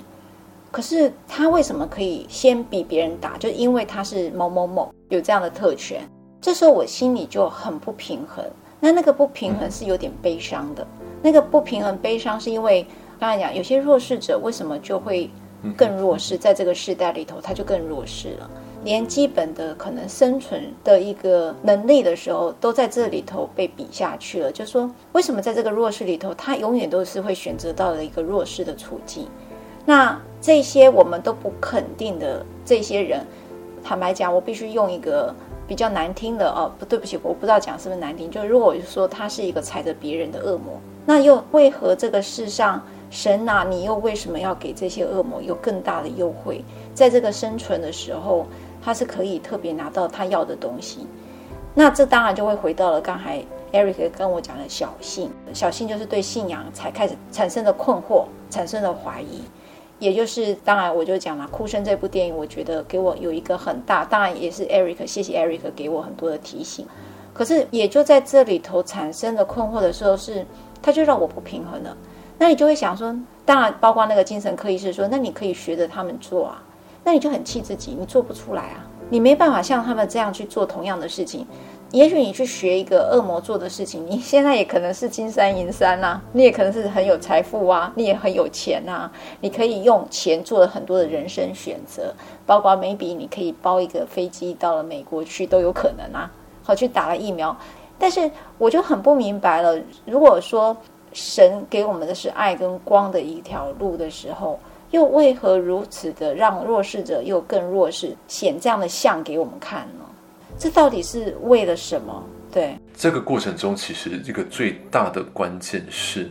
[0.72, 3.38] 可是他为什么可以先比别人打？
[3.38, 6.02] 就因为他是某某某有这样的特权。
[6.42, 8.46] 这时候我心里就很不平衡。
[8.80, 10.86] 那那个不平衡是有点悲伤的。
[11.22, 12.86] 那个不平衡悲伤是因为
[13.20, 15.30] 刚才讲有些弱势者为什么就会
[15.78, 16.38] 更弱势？
[16.38, 18.50] 在这个时代里头，他就更弱势了。
[18.84, 24.50] 连基本的可能生存的一个能力的时候，都在这里头被比下去了。
[24.50, 29.28] 就说，为什么在这个弱势里头，他永远都是会选择到了一个弱势的处境？
[29.86, 33.26] 那这些我们都不肯定的这些人，
[33.84, 35.36] 坦白讲，我必须用一个
[35.68, 38.32] 比较难听的哦，不对不起，我不知道讲是不是难听。
[38.32, 46.64] 就是如果我就说他是一个踩着别人的恶魔，那又为何这个世上神啊，你又为什么要给这些恶魔有更大的优惠？
[46.94, 48.46] 在这个生存的时候，
[48.82, 51.08] 他是可以特别拿到他要的东西。
[51.74, 59.42] 那这当然就会回到了刚才 Eric 跟我讲的小信，小信就是对信仰才开始产生的困惑，产生的怀疑。
[60.00, 66.86] 也就是，当然我就讲了，《哭声》这部电影，我觉得给我有一个很大，当然也是 Eric，谢谢 Eric 给我很多的提醒。
[67.34, 70.46] 可是也就在这里头产生的困惑的时候是，是
[70.82, 71.96] 他就让我不平衡了。
[72.40, 73.16] 那你就会想说，
[73.46, 76.64] 当然包括那个精神科医师说，那你可以学着他们做啊，
[77.04, 81.46] 那你就很气自己，你做不出来啊，你没办法像他们这样去做同样的事情。
[81.92, 89.10] 也许你去学一个恶魔做的事情，你现在也可能是金山银山呐、你也可能是很有财富啊，你也很有钱呐、
[89.42, 92.14] 你可以用钱做了很多的人生选择，
[92.46, 96.32] 包括 maybe 你可以包一个飞机到了美国去都有可能啊，
[96.64, 97.58] 好去打了疫苗。
[97.98, 98.30] 但是
[98.60, 99.76] 我就很不明白了，
[100.06, 100.78] 如果说
[101.14, 104.60] 神给我们的是爱跟光的一条路的时候，
[104.92, 110.06] 又为何如此的让弱势者又更弱势，显这样的像给我们看呢？
[110.58, 112.24] 这到底是为了什么？
[112.52, 116.30] 对，这个过程中，其实一个最大的关键是，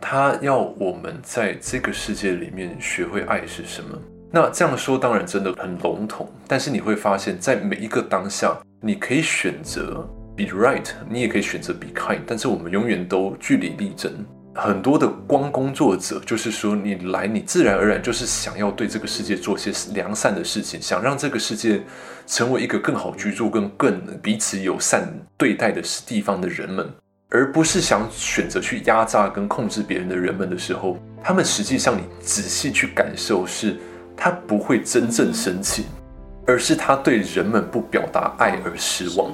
[0.00, 3.98] 他要我们在这个世界里面学会爱是什么。
[4.30, 10.06] 那这样说当然真的很笼统，但是你会发现在每一个当下，你可以选择
[10.36, 14.12] be right，你也可以选择 be kind，但是我们永远都据理力争。
[14.56, 21.82] 很多的光工作者，就是说你来，你自然而然就是想要对这个世界做些良善的事情，想让这个世界
[22.26, 26.88] 成为一个更好居住、跟更彼此友善对待的地方的人们，
[27.30, 33.76] 而不是想选择去压榨跟控制别人的人们的时候，他们实际上你仔细去感受，是
[34.16, 35.86] 他不会真正生气，
[36.46, 39.32] 而是他对人们不表达爱而失望。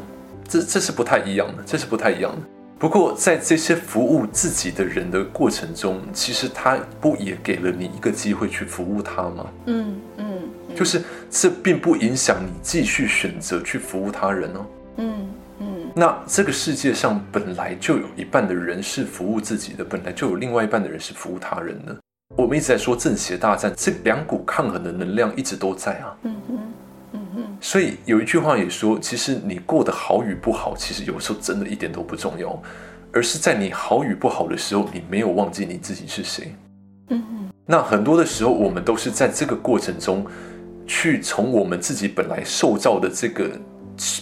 [0.51, 2.43] 这这是不太一样的，这是不太一样的。
[2.77, 9.47] 不过，在这些服务自己的人的过程中，其实他不也给了你一个机会去服务他吗？
[9.67, 10.39] 嗯嗯，
[10.71, 14.67] 嗯就是这并不影响你继续选择去服务他人哦。
[14.97, 15.29] 嗯
[15.59, 21.95] 嗯，嗯那这个世界上本来就有一半的人是服务自己的，本来就有另外一半的人是服务他人的。
[22.35, 26.17] 我们一直在说正邪大战，这两股抗衡的能量一直都在啊。
[26.23, 26.59] 嗯嗯。
[27.61, 32.61] 所以有一句话也说，其实你过得好与不好，其实有时候真的一点都不重要，
[33.13, 36.55] 而是在你好与不好的时候，你没有忘记你自己是谁。
[37.09, 37.51] 嗯哼。
[37.67, 40.27] 那很多的时候，我们都是在这个过程中，
[40.87, 43.51] 去从我们自己本来受造的这个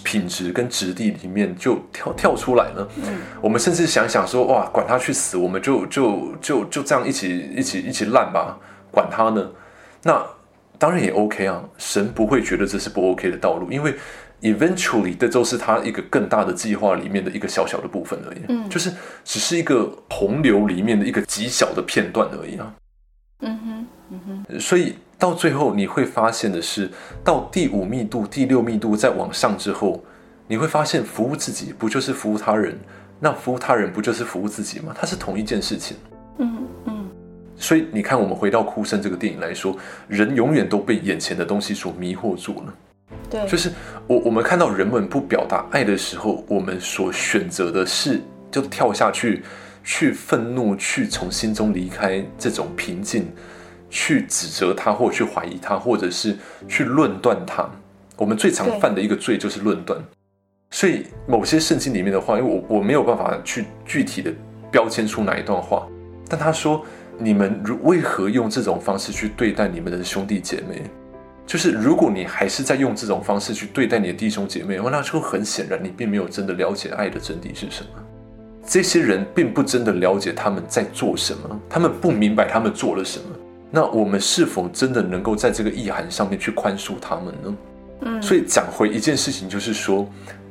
[0.02, 2.88] 品质跟质地里面就跳跳出来了。
[2.96, 3.18] 嗯。
[3.40, 8.58] 我们甚至想想说，哇，管他去死，我们就就就就这样一起一起一起烂吧，
[8.90, 9.48] 管他呢。
[10.02, 10.26] 那。
[10.78, 13.94] 当然也 OK 啊，神不会觉得这是不 OK 的道路，因为
[14.40, 18.92] eventually 这都是他一个更大的计划里面的一个小小的部分而已，嗯，就是
[19.24, 22.72] 只是一个洪流里面的一个极小的片段而已啊，
[23.40, 26.88] 嗯哼，嗯哼，所以到最后你会发现的是，
[27.24, 30.04] 到第五密度、第六密度再往上之后，
[30.46, 32.78] 你会发现服务自己不就是服务他人？
[33.18, 34.94] 那服务他人不就是服务自己吗？
[34.96, 35.96] 它是同一件事情，
[36.38, 37.10] 嗯嗯。
[37.60, 42.74] 所以你看，我们回到《哭声》这个电影来说，人永远都被眼前的东西所迷惑住了。
[43.28, 43.72] 对，就是
[44.06, 49.42] 我我们看到人们不表达爱的时候，我们所选择的是就跳下去，
[49.82, 53.26] 去愤怒，去从心中离开这种平静，
[53.90, 56.36] 去指责他，或去怀疑他，或者是
[56.68, 57.68] 去论断他。
[58.16, 60.00] 我们最常犯的一个罪就是论断。
[60.70, 64.32] 所以某些圣经里面的话，因为我我没有办法去具体的
[64.70, 65.88] 标签出哪一段话，
[66.28, 66.86] 但他说。
[67.18, 70.82] 你们如为何用这种方式去对待你们的兄弟姐妹？
[71.46, 77.88] 就是如果你还是在用这种方式去对待你的弟兄姐妹，那就很显然你并没有真的了解爱的真谛是什么。
[78.66, 83.24] 这些人并不真的了解他们在做什么，他们不明白他们做了什么。
[83.70, 87.56] 那我们是否真的能够在这个意涵上面去宽恕他们呢？
[88.02, 90.06] 嗯，所以讲回一件事情，就是说，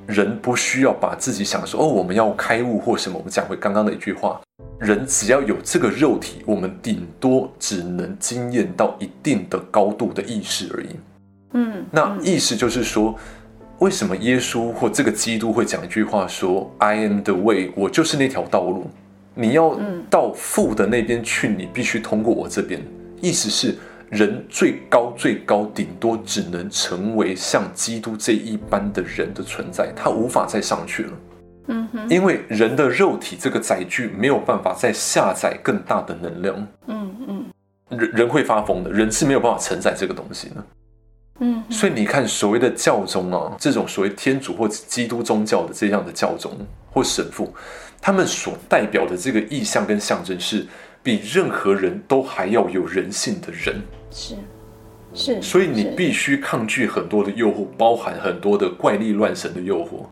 [0.08, 3.18] 人不需要把自己想说哦，我们要开悟或什么。
[3.18, 4.42] 我们讲回刚刚的一句话，
[4.80, 10.88] 人只要有这个肉体，我们顶多只能经验到一定的高度的意识而已。
[11.54, 13.18] 嗯，那意思就是说。
[13.80, 18.90] 为什么耶稣或这个基督会讲一句话说 “I am the way”，我就是那条道路。
[19.36, 22.82] 你要到父的那边去，你必须通过我这边。
[23.22, 23.78] 意思是，
[24.10, 31.12] 人最高最高，顶多只能成为像基督这一般的人的存在，他无法再上去了。
[31.68, 36.68] 嗯哼，因为人的肉体这个载具没有办法再下载更大的能量。
[36.88, 37.46] 嗯嗯，
[37.90, 40.56] 人人会发疯的，人是没有办法承载这个东西的。
[41.40, 46.52] 嗯，所以你看，所谓的教宗啊，这种所谓天主或基督宗教的这样的教宗
[46.92, 47.54] 或神父，
[48.02, 50.66] 他们所代表的这个意象跟象征，是
[51.04, 53.80] 比任何人都还要有人性的人。
[54.10, 54.36] 是，
[55.14, 55.42] 是。
[55.42, 60.08] 所以你必须抗拒很多的诱惑，包含很多的怪力乱神的诱惑，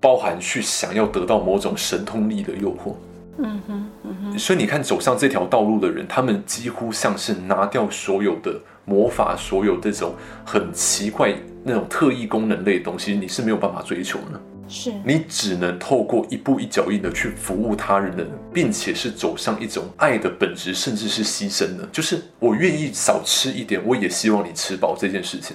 [0.00, 2.94] 包含去想要得到某种神通力的诱惑。
[3.38, 4.38] 嗯哼，嗯哼。
[4.38, 8.54] 所以你看，走上这条道路的人，他们几乎像是拿掉所有的。
[8.84, 10.14] 魔法所有这种
[10.46, 14.40] 很奇怪那种特异功能类的东西，你是没有办法追求的。
[14.66, 21.86] 是你只能透过一步一脚印的去服务他人的，并且是走上一种爱的本质，甚至是牺牲的。
[21.92, 25.54] 就是我愿意少吃一点，我也希望你吃饱这件事情。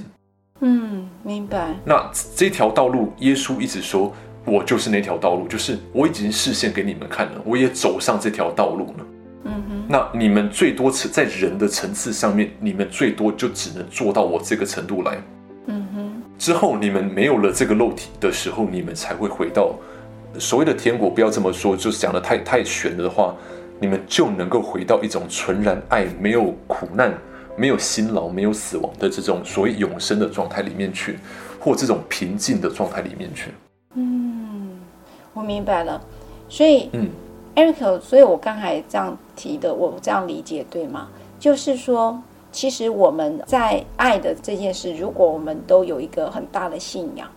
[0.60, 1.74] 嗯，明白。
[1.84, 4.14] 那这条道路，耶稣一直说，
[4.46, 9.06] 我就是那条道路，就是我已经示现给你们看了，我也走上这条道路了。
[9.46, 15.18] 嗯哼，那你们最多在人的层次上面，你们最多就只能做到我这个程度来。
[15.68, 19.76] 嗯哼，之后你们没有了这个肉体的时候，你们才会回到
[20.39, 21.10] 所谓的天国。
[21.10, 23.36] 不要这么说，就是讲的太太玄的话，
[23.80, 27.14] 你们就能够回到一种纯然爱、没有苦难、
[27.58, 31.18] 没有辛劳、没有死亡的这种所谓永生的状态里面去，
[31.60, 33.52] 或这种平静的状态里面去。
[35.34, 36.01] 嗯，我明白了。
[36.49, 37.09] 所以，嗯。
[37.55, 41.07] Eric，所以我刚才这样提的，我这样理解对吗？
[41.38, 42.19] 就是说，
[42.51, 47.29] 其实我们在爱的这件事，如果我们都有一个很大的信仰，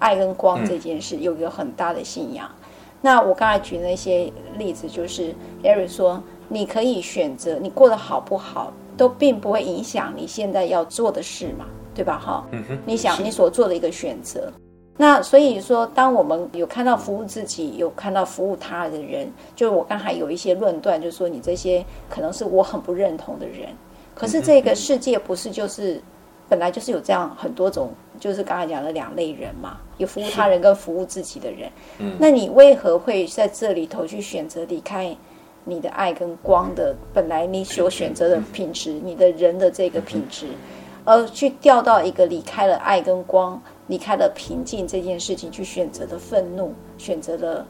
[0.00, 2.68] 爱跟光这件事有一个很大的信仰，嗯、
[3.00, 11.64] 那我刚才举那些例子，就是 Eric 说，你可以选择你过得好不好，都并不会影响你现在要做的事嘛，
[11.94, 12.20] 对吧？
[12.22, 14.52] 哈、嗯，你想你所做的一个选择。
[15.00, 23.68] 那所以说，当我们有看到服务自己，有看到服务他的人，就是我刚才有一些论断，就是说你这些可能是我很不认同的人。
[24.12, 26.02] 可是这个世界不是就是
[26.48, 31.70] 本来就是有这样很多种，就是刚才讲的两类人嘛，有服务他人跟服务自己的人。
[31.98, 35.16] 嗯那你为何会在这里头去选择离开
[35.62, 40.48] 你的爱跟光的本来你所选择的品质，你的人的这个品质，
[41.04, 43.62] 而去掉到一个离开了爱跟光？
[43.88, 47.66] 离开了平静这件事情，去选择的愤怒，选择了，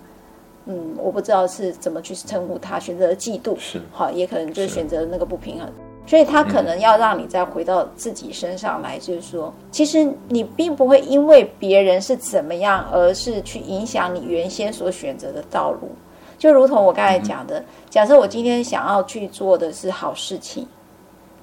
[0.67, 5.73] 嗯，我不知道是怎么去称呼他，选择了嫉妒，是好，也可能就选择了那个不平衡，
[6.07, 15.89] 所以他可能要让你再回到自己身上来，就是说，其实你并不会因为别人是怎么样，而是去影响你原先所选择的道路。
[16.37, 20.67] 就如同我刚才讲的，假设我今天想要去做的是好事情，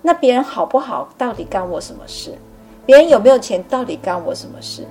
[0.01, 2.33] 那别人好不好，到底干我什么事？
[2.85, 4.83] 别人有没有钱，到底干我什么事？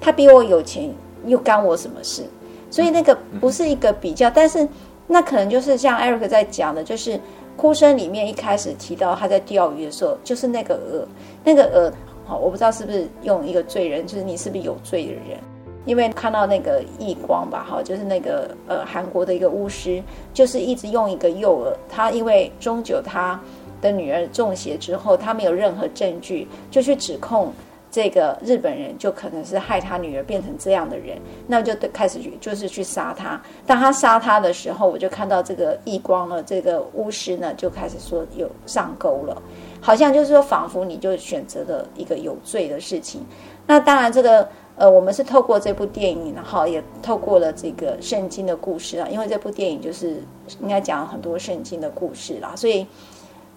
[0.00, 0.88] 他比我有钱，
[1.26, 2.22] 又干我什么事？
[2.70, 4.66] 所以那个不是一个比较，但是
[5.06, 7.18] 那可能就是像 Eric 在讲的，就是
[7.56, 11.08] 哭声里面一开始提到他在钓鱼的时候，就是那个鹅，
[11.42, 11.92] 那个鹅，
[12.24, 15.38] 好，我不知道是不是用一个罪人，就是你是不是有罪的人？
[15.84, 20.02] 因为看到那个异光吧，哈，就是那个呃韩国的一个巫师，
[20.32, 23.40] 就是一直用一个诱饵，他因为终究他。
[23.80, 27.52] 的女儿中邪之后，他没有任何证据，就去指控
[27.90, 31.16] 这个日本人，就可能是害他女儿变成这样的人，
[31.46, 33.40] 那就开始去就是去杀他。
[33.66, 39.42] 当他杀他的时候，我就看到这个异光了，这个巫师呢就开始说有上钩了，
[39.80, 43.24] 好像就是说仿佛你就选择了一个有罪的事情。
[43.66, 50.22] 那当然，这个呃，我们是透过这部电影，然后也透过了这个圣经的故事啊，因为这部电影就是
[50.60, 52.86] 应该讲很多圣经的故事啦，所以。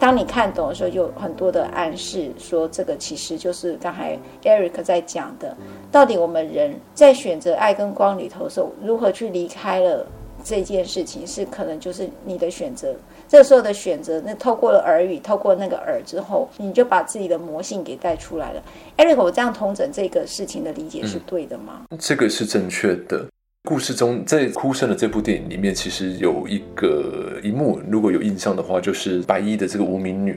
[0.02, 5.56] 当你看懂的时候，就有很多的暗示，说这个其实就是刚才 Eric 在讲的，
[5.92, 10.04] 到底我们人在选择爱跟光里头的时候，如何去离开了
[10.44, 12.96] 这件事情是可能就是你的选择。
[13.30, 18.64] 这时候的选择，那透过了耳语，透过那个耳之后，你就把自己的魔性给带出来了。
[18.98, 21.84] Eric，我这样通整这个事情的理解是对的吗？
[22.00, 23.24] 这个是正确的。
[23.64, 30.36] 故事中，在《哭声》的这部电影里面，其实有一个一幕，如果有印象的话，就是白衣的这个无名女，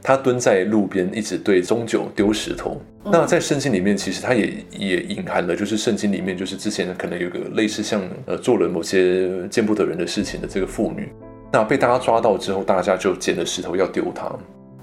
[0.00, 2.80] 她蹲在路边，一直对中九丢石头。
[3.04, 11.08] 嗯、那在圣经里面，其实它也也隐含了，就是圣经里面就是之前可能有个类似像呃做了某些见不得人的事情的这个妇女。
[11.52, 14.32] 那被大家抓到之后，大家就捡了石头要丢她。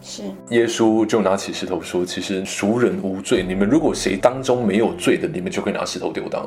[0.08, 6.42] 是耶稣就拿起石头说：“其实赎人无罪，你们如果谁当中没有罪的，你们就可以拿石头丢他。”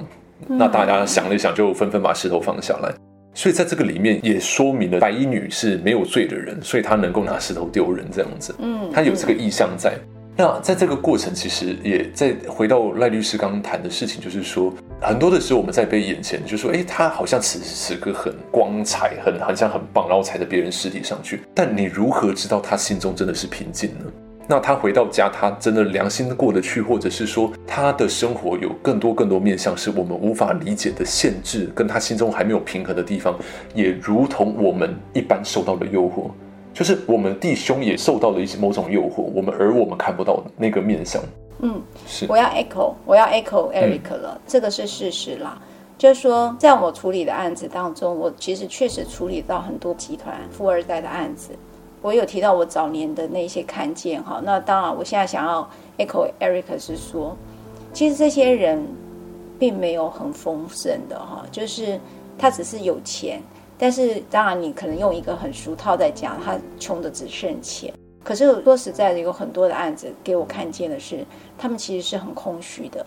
[0.49, 2.91] 那大家想了一想，就纷纷把石头放下来。
[3.35, 8.55] 所以在这个里面也说明了白衣女是没有罪的人，所以她能够拿石头丢人这样子。
[8.59, 9.93] 嗯，她有这个意向在。
[10.43, 21.43] 那在这个过程，其实也在回到赖律师刚刚谈的事情，就是说，很多的时候我们在被眼前，就说，哎，他好像此时此刻很光彩，很好像很棒，然后踩在别人尸体上去。
[21.55, 24.07] 但你如何知道他心中真的是平静呢？
[24.49, 33.39] 那他回到家，他真的良心过得去，或者是说他的生活有更多更多面向是我们无法理解的限制，跟他心中还没有平衡的地方，
[33.75, 36.31] 也如同我们一般受到的诱惑，
[36.73, 41.23] 就是我们弟兄也受到了一些某种诱惑，我们而我们看不到那个面相。
[41.61, 42.27] 嗯，是。
[42.29, 45.61] 我要 echo，我要 echo Eric 了，嗯，这个是事实啦。
[45.99, 51.51] 就是说，在我处理的案子当中，我其实确实处理到很多集团富二代的案子。
[52.01, 55.69] 我有提到我早年的那些看见哈，那当然我现在想要
[55.99, 57.37] echo Eric 是说，
[57.93, 58.83] 其实这些人
[59.59, 62.01] 并没有很丰盛的哈，就是
[62.39, 63.43] 他只是有钱，
[63.81, 67.91] 但是当然你可能用一个很俗套在讲，他穷的只剩钱。
[68.23, 71.25] 可是说实在的，有很多的案子给我看见的是，
[71.57, 73.05] 他们其实是很空虚的。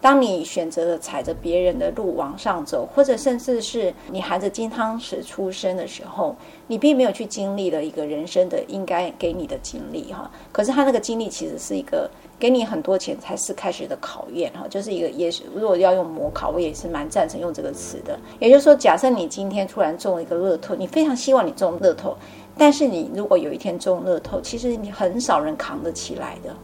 [0.00, 6.36] 当你选择了踩着别人的路往上走，或者甚至是你含着金汤匙出生的时候，
[6.68, 10.30] 你并没有去经历了一个人生的应该给你的经历哈。
[10.52, 12.08] 可是他那个经历其实是一个
[12.38, 18.18] 给你很多钱才是开始的考验哈，就是一个也是如果要用模考，我也是蛮赞成用这个词的。
[18.38, 22.16] 也就是说，假设你今天突然中了一个乐透，你非常希望你中乐透，
[22.58, 26.54] 但是你如果有一天中乐透，其实你很少人扛得起来的。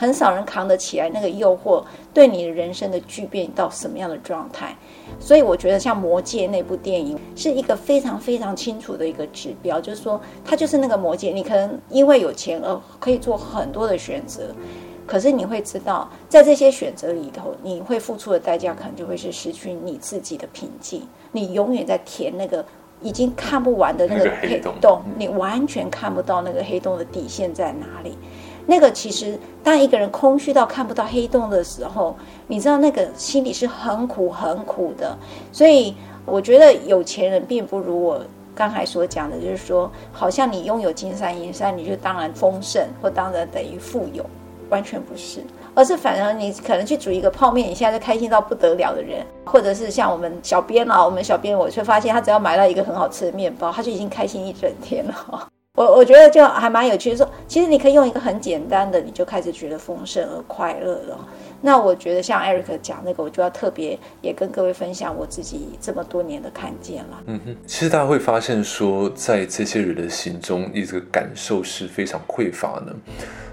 [0.00, 1.82] 很少人扛得起来那个诱惑，
[2.14, 4.72] 对你的人生的巨变到什么样的状态？
[5.18, 11.32] 所以我觉得像《魔戒》那部电影是一个非常非常清楚的一个指标，就是说它就是那个魔戒。
[11.32, 14.54] 你可能因为有钱而可以做很多的选择，
[15.08, 21.02] 可是你会知道，在这些选择里头，你会付出的代价可能就会是失去你自己的平静。
[21.32, 22.64] 你永远在填那个
[23.02, 28.16] 已经看不完的那个黑洞，你完全看不到那个黑洞的底线在哪里。
[28.66, 32.14] 那个其实，当一个人空虚到看不到黑洞的时候，
[32.46, 35.16] 你知道那个心里是很苦很苦的。
[35.50, 35.94] 所以
[36.26, 38.20] 我觉得有钱人并不如我
[38.54, 44.22] 刚才所讲的，就是说，好像你拥有金山银山，你就当然丰盛或当然等于富有，
[44.68, 45.40] 完全不是，
[45.74, 55.48] 而是反而你可能去煮一个泡面，你现在就开心到不得了的人，或者是像我们小编啊，我们小编，我却发现他只要买到一个很好吃的面包，他就已经开心一整天了。
[55.76, 61.18] 我我觉得就还蛮有趣的，说其实你可以用一个很简单的，你就开始觉得丰盛而快乐了。
[61.60, 67.22] 那我觉得像 Eric 讲那个，我就要特别也跟各位分享我自己这么多年的看见了。
[67.26, 72.94] 嗯哼，其实大家会发现说，在这些人的心中，一个感受是非常匮乏的。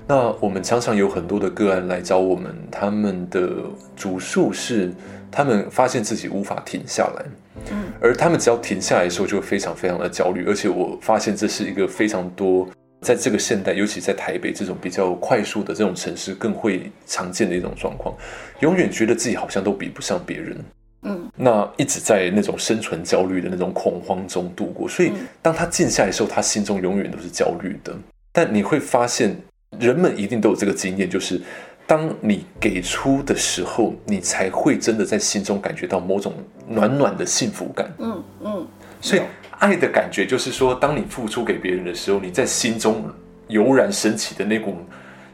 [0.08, 3.50] 那我们常常有很多的个案来找我们，他们的
[3.96, 4.94] 主诉是
[5.32, 7.26] 他们发现自己无法停下来。
[7.72, 10.46] 嗯，而他们只要停下来的时候，就非常非常的焦虑。
[10.48, 12.68] 而且我发现这是一个非常多
[13.06, 18.16] 在这个现代，尤其在台北这种比较快速的这种城市，更会常见的一种状况。
[18.62, 20.58] 永远觉得自己好像都比不上别人。
[21.04, 24.90] 嗯，那一直在那种生存焦虑的那种恐慌中度过。
[24.90, 27.96] 所以当他静下来的时候，他心中永远都是焦虑的。
[28.32, 29.38] 但你会发现，
[29.80, 31.40] 人们一定都有这个经验，就是。
[31.88, 36.34] 当你给出的时候，你才会真的在心中感觉到某种
[36.68, 37.94] 暖暖的幸福感。
[38.00, 38.68] 嗯嗯，
[39.00, 39.22] 所以
[39.60, 43.10] 爱的感觉就是说，当你付出给别人的时候，你在心中
[43.48, 44.78] 油然升起的那股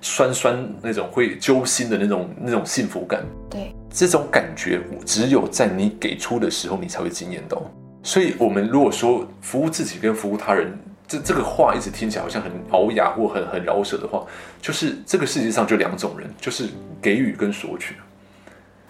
[0.01, 3.24] 酸酸、那种会揪心的那种那种幸福感。
[3.49, 7.61] 对，这种感觉只有在你给出的时候，你才会经验到。
[8.03, 10.72] 所以，我们如果说服务自己跟服务他人。
[11.07, 14.26] 这这个话一直听起来好像很熬牙或很很饶舌的话，
[14.61, 16.69] 就是这个世界上就两种人，就是
[17.01, 17.95] 给予跟索取。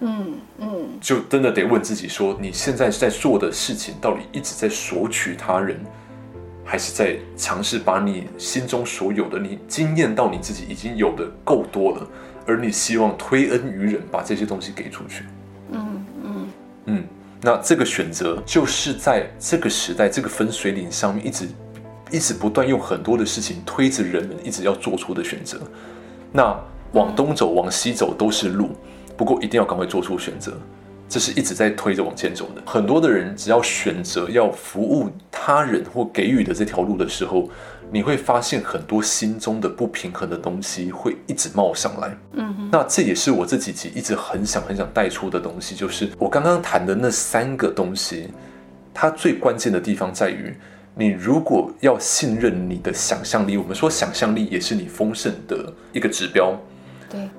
[0.02, 5.80] 嗯嗯，就真的得问自己说，你现在在做的事情到底一直在索取他人，
[6.66, 12.08] 还是在尝试把你心中所有的、你经验到你自己已经有的够多了，
[12.46, 15.24] 而你希望推恩于人，把这些东西给出去。
[15.72, 16.48] 嗯嗯
[16.86, 17.04] 嗯。
[17.44, 21.48] 那这个选择就是在这个时代这个分水岭上面一直
[22.12, 25.60] 一直不断用很多的事情推着人们一直要做出的选择。
[26.32, 26.56] 那
[26.94, 28.70] 往东走，往西走都是路，
[29.22, 30.52] 不过一定要赶快做出选择。
[31.08, 32.62] 这是一直在推着往前走的。
[32.66, 37.48] 很多的人只要选择要服务他人或给予的这条路的时候，
[37.92, 42.18] 你会发现很多心中的不平衡的东西会一直冒上来。
[42.34, 48.30] 嗯哼，那这也是我这几集一直很想很想带出的东西，就是我刚刚谈的那三个东西，
[48.92, 50.52] 它最关键的地方在于，
[50.96, 56.58] 你如果要信任你的想象力，我们说想象力也是你丰盛的一个指标。
[57.08, 57.30] 对。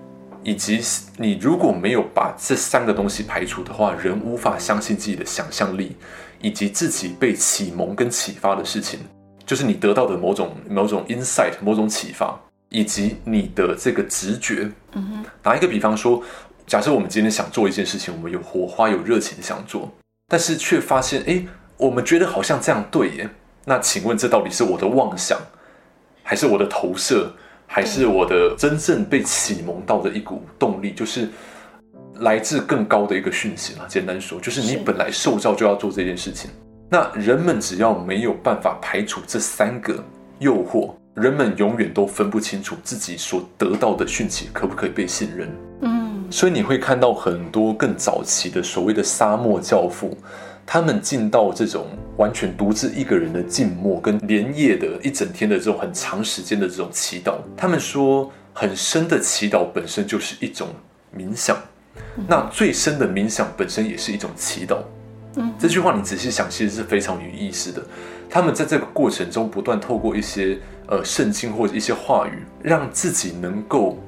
[0.45, 0.81] 以及
[1.17, 5.97] 你如果没有把这三个东西排除的话，人无法相信自己的想象力，
[6.41, 8.99] 以及自己被启蒙跟启发的事情，
[9.47, 12.39] 就是你得到的某种某种 insight，某种启发，
[12.69, 14.69] 以及你的这个直觉。
[14.93, 15.25] 嗯哼。
[15.41, 16.23] 打一个比方说，
[16.67, 19.93] 假设我们今天想做一件事情，我们有火花、有热情想做，
[20.29, 21.45] 但是却发现，哎，
[21.77, 23.31] 我们觉得好像这样对耶。
[23.65, 25.39] 那请问，这到底是我的妄想，
[26.25, 27.33] 还是我的投射？
[27.75, 31.27] 还是我的真正被启蒙到的一股动力，就是
[32.17, 33.87] 来自更高的一个讯息了。
[33.89, 36.51] 简单说，就是你本来受教就要做这件事情。
[36.91, 40.05] 那人们只要没有办法排除这三个
[40.39, 45.49] 诱惑，人们永远都分不清楚自己所得到的讯息可不可以被信任。
[45.81, 50.15] 嗯，所以你会看到很多更早期的所谓的沙漠教父。
[50.73, 57.35] 他们进到这种完全独自一个人的静默，跟连夜的一整天的这种很长时间的这种祈祷。
[57.55, 60.69] 他们说，很深的祈祷本身就是一种
[61.15, 61.59] 冥想，
[62.27, 64.79] 那最深的冥想本身也是一种祈祷。
[65.37, 67.83] 嗯，这句话你仔细想，其实是非常有意思的。
[68.31, 73.99] 他们在这个过程中不断透过一些呃圣经或者一些话语，让自己能够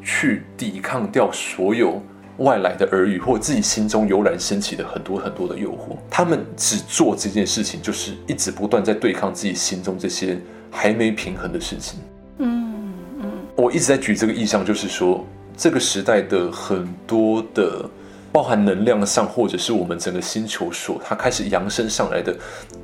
[0.00, 2.00] 去抵抗掉所有。
[2.38, 12.00] 外来的耳语，或自己心中油然升起的很多很多的诱惑，他们只做这件事情，就是一直不断在对抗自己心中这些还没平衡的事情。
[12.38, 15.24] 嗯嗯，我一直在举这个意象，就是说
[15.56, 17.88] 这个时代的很多的。
[18.38, 22.32] 包含能量上，或者是我们整个星球所它开始扬升上来的，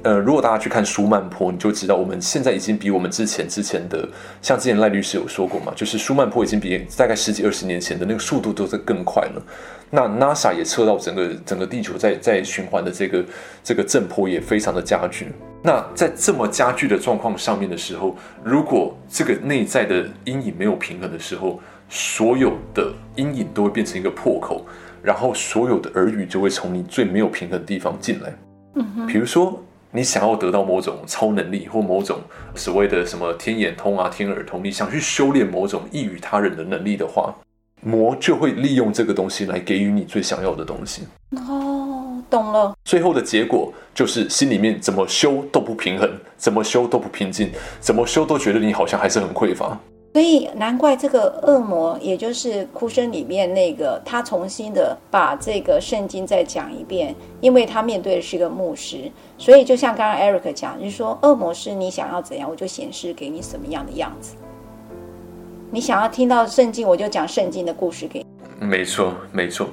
[0.02, 4.04] 呃，如果大家去看舒曼坡，你就知道我们现在已经比我们之前之前的，
[4.42, 9.42] 像之前赖律师有说过嘛，就是舒曼坡已经比大概十几二十年前的那个速度都在更快了。
[9.90, 13.24] 那 NASA 也测到整个整个地球在在循环的这个
[13.62, 15.28] 这个震波也非常的加剧。
[15.62, 24.66] 那在这么加剧的状况上面的时候，如果这个内在的阴影没有平衡的时候，所有的阴影都会变成一个破口。
[25.04, 28.32] 然后所有的耳语就会从你最没有平衡的地方进来，
[28.76, 32.18] 嗯哼，比如说你想要得到某种超能力或某种
[32.54, 37.34] 所谓的什么天眼通啊、天耳通，你想去修炼某种异于他人的能力的话，
[37.82, 41.02] 魔就会利用这个东西来给予你最想要的东西。
[41.36, 42.74] 哦，懂了。
[42.86, 49.78] 最后的结果就是心里面怎么修都不平衡，怎么修都不平静，怎么修都觉得你好像还是很匮乏。
[50.14, 64.36] 所以难怪这个恶魔，也就是哭声里面那个，他重新的把这个圣经再讲一遍，因为他面对的是一个牧师，所以就像刚刚 Eric 讲，就是说恶魔是你想要怎样，我就显示给你什么样的样子。
[65.72, 68.64] 你想要听到圣经，我就讲圣经的故事给你。
[68.64, 69.68] 没错，没错。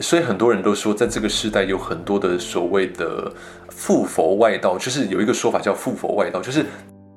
[0.00, 3.32] 所以很多人都说，在这个时代有很多的所谓的
[3.70, 6.66] 附佛外道，就是有一个说法叫附佛外道，就是。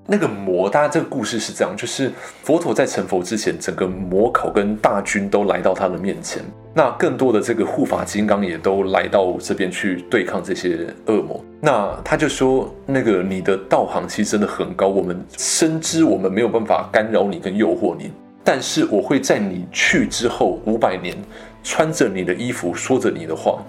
[0.05, 2.11] 那个魔，大家这个故事是这样，就是
[2.43, 6.41] 佛陀在成佛之前，整个魔考跟大军都来到他的面前，
[6.73, 11.43] 那更多的这个护法金刚也都来到这边去对抗这些恶魔。
[11.61, 18.11] 那他就说，那个你的道行其实真的很高，我们深知我们没有办法干扰你跟诱惑你，
[18.43, 21.15] 但是我会在你去之后五百年，
[21.63, 23.63] 穿着你的衣服，说着你的话，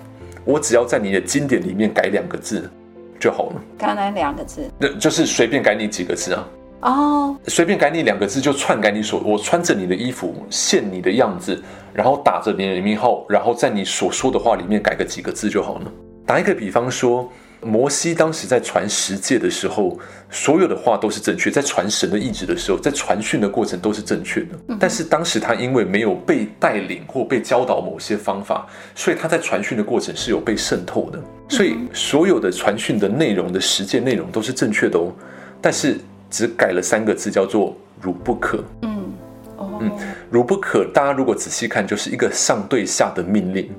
[0.44, 2.68] 我只要在你的经典里面改两个字。
[3.18, 3.62] 就好了。
[3.78, 6.48] 刚才两个字，那就是随便改你几个字啊。
[6.80, 11.62] 哦，随便改你两个字，就篡改你所我穿着你的衣服，现你的样子，
[11.92, 15.92] 然后打着你的名号，然后在你所说的话里面改个几个字就好了。
[16.26, 17.30] 打一个比方说。
[17.64, 19.98] 摩西当时在传十诫的时候，
[20.30, 24.76] 所有的话都是正确；在传神的意志的时候，在传讯的过程都是正确的。
[24.78, 31.18] 但是当时他因为没有被带领或被教导某些方法，所以他在传讯的过程是有被渗透的。
[31.48, 35.12] 所以所有的传讯的内容的实践内容都是正确的哦，
[35.60, 35.98] 但是
[36.30, 38.62] 只改了三个字，叫做“汝不可”。
[38.82, 39.12] 嗯，
[39.56, 39.90] 哦，嗯
[40.30, 43.70] ，“汝不可”，大家如果仔细看，就是一个上对下的命令。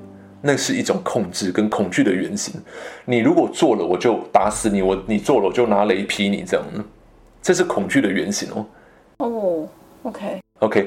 [0.42, 2.54] 那是一种控制跟恐惧的原型。
[3.04, 6.44] 你如果做了，我就打死你；我你做了，我就拿雷劈你。
[6.46, 6.64] 这样，
[7.42, 8.66] 这是恐惧的原型哦。
[9.18, 9.68] 哦。
[10.04, 10.40] Okay.
[10.60, 10.86] Okay.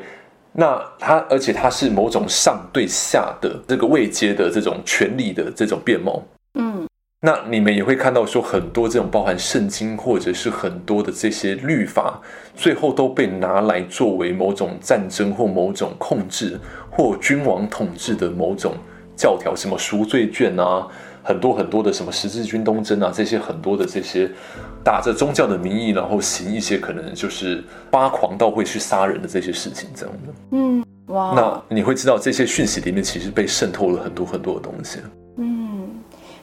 [0.53, 6.23] 那它，而且它是某种上对下的这个位阶的这种权力的这种面貌。
[7.21, 12.21] 那你们也会看到说，很多这种包含圣经或者是很多的这些律法，
[12.55, 16.57] 最后都被拿来作为某种战争或某种控制
[16.89, 18.73] 或君王统治的某种
[19.19, 20.87] 教条，什么赎罪券啊，
[21.21, 24.31] 很多很多的什么十字军东征啊，这些很多的这些
[24.81, 27.61] 打着宗教的名义，然后行一些可能就是
[27.91, 30.33] 发狂到会去杀人的这些事情，这样的。
[30.51, 31.33] 嗯，哇。
[31.35, 34.99] 那你会知道这些讯息里面其实被渗透了很多很多的东西。
[35.35, 35.89] 嗯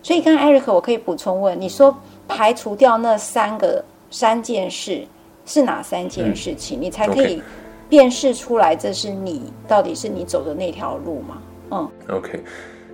[0.03, 1.97] 所以，刚刚 Eric，我可以补充问，你说
[2.29, 5.05] 排除掉那三个三件事
[5.45, 7.43] 是哪三件事情，嗯、你才可以
[7.89, 11.39] 辨识出来这是你到底是你走的那条路吗？
[11.71, 12.41] 嗯，OK。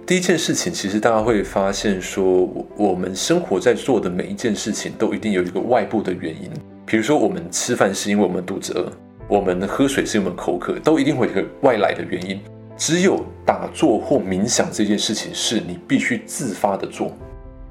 [0.04, 6.50] 第一件事情，其实大家会发现说，我们生活在做的每一件事情都一定有一个外部的原因。
[6.84, 8.90] 比如说，我们吃饭是因为我们肚子饿，
[9.28, 12.40] 我们喝水是因为我们口渴，都一定会有一个外来的原因。
[12.76, 17.16] 只有打坐或冥想这件事情是你必须自发的做。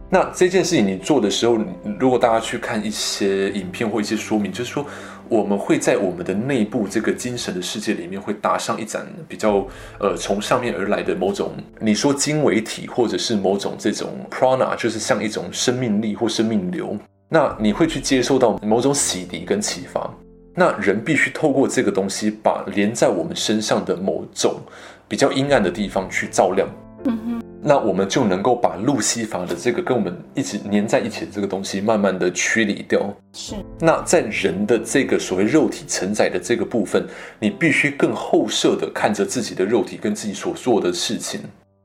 [0.10, 1.58] 那这件事情你做的时候，
[2.00, 4.86] 如果大家去看一些影片或一些说明，就是说
[5.32, 9.66] 我们会在我们的内部这个精神的世界里面会打上一盏比较
[9.98, 16.98] 呃从上面而来的某种，你说经纬体或者是某种这种 prana，就是像一种生命力或生命流。
[17.30, 20.14] 那你会去接受到某种洗涤跟启发。
[20.54, 24.60] 那人必须透过这个东西，把连在我们身上的某种
[25.08, 26.68] 比较阴暗的地方去照亮。
[27.06, 33.12] 嗯哼，那我们就能够把路西法的这个跟我们一直粘在一起的这个东西，慢慢的驱离掉。
[33.34, 33.56] 是。
[33.80, 37.06] 那在人的这个所谓肉体承载的这个部分，
[37.40, 41.42] 你必须更后设的看着自己的肉体跟自己所做的事情，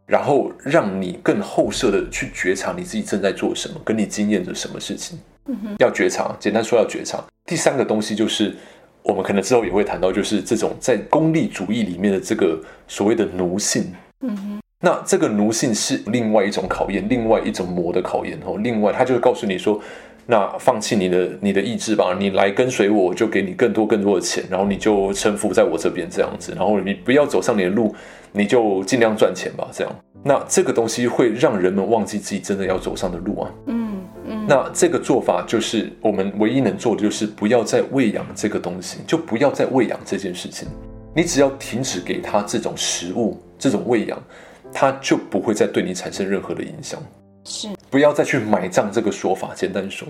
[0.07, 5.19] 然后让你更后设的去觉察你自己正在做什么，跟你经验着什么事情。
[5.49, 7.23] 嗯哼，要觉察，简单说要觉察。
[7.47, 8.55] 第三个东西就是，
[9.03, 13.93] 我们可能之后也会谈到，就是这种在功利主义里面的这个所谓的奴性。
[14.23, 18.57] 嗯哼，那这个奴性是另外一种考验，另外一种魔的考验哦。
[18.63, 19.81] 另外，他就会告诉你说，
[20.27, 27.93] 那放弃你的你的意志吧，你来跟随我，我就给你更多更多的钱，然后你就臣服在我这边这样子，然后你不要走上你的路，
[28.31, 29.93] 你就尽量赚钱吧，这样。
[30.23, 33.51] 那这个东西会让人们忘记自己真的要走上的路啊。
[33.67, 33.99] 嗯。
[34.47, 40.69] 那这个做法就是我们唯一能做的，就是不要再喂养这个东西，就不要再喂养这件事情。
[41.13, 44.23] 你只要停止给他这种食物、这种喂养，
[44.79, 47.03] 他就不会再对你产生任何的影响。
[47.45, 49.53] 是，不要再去买账这个说法。
[49.55, 50.07] 简单说，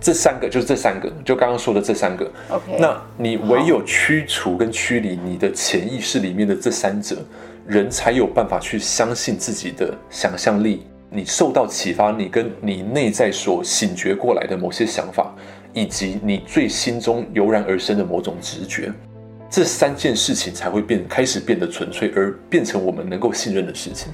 [0.00, 2.24] 这三个就是这三个，就刚刚说的这三个。
[2.48, 7.18] OK，那你唯有驱除跟驱离你的潜意识里面的这三者，
[7.66, 10.86] 人才有办法去相信自己的想象力。
[11.10, 15.34] 你受到启发，你跟你内在所醒觉过来的某些想法，
[15.74, 18.90] 以及你最心中油然而生的某种直觉，
[19.50, 24.12] 这三件事情才会变，开始变得纯粹，而变成我们能够信任的事情。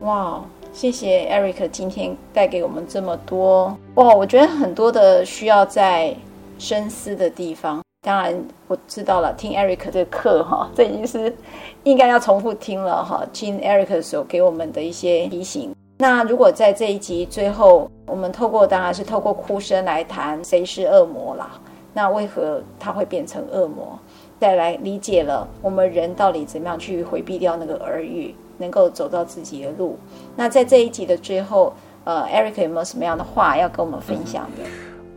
[0.00, 0.42] 哇，
[0.72, 6.16] 谢谢 Eric 今天带给我们这么多哇，我觉得很多的需要在
[6.58, 7.82] 深思的地方。
[8.00, 8.34] 当然
[8.66, 11.36] 我知道了，听 Eric 这个课哈，这已经是
[11.84, 15.74] 应该要重复听了哈，听 Eric 所给我们的一些提醒。
[15.98, 21.60] 那如果在这一集最后，我们透过当然是透过哭声来谈谁是恶魔啦，
[21.92, 23.96] 那为何他会变成恶魔？
[24.42, 29.96] 再来理解了我们人到底怎么样去回避掉那个耳语，能够走到自己的路。
[30.34, 31.72] 那在这一集的最后，
[32.02, 34.68] 呃，Eric 有没有什么样的话要跟我们分享的？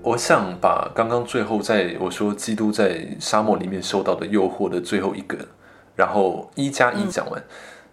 [0.04, 5.36] 我想把刚刚最后在我说基督在沙漠里面受到的诱惑的最后一个，
[5.96, 7.44] 然后一加一讲完，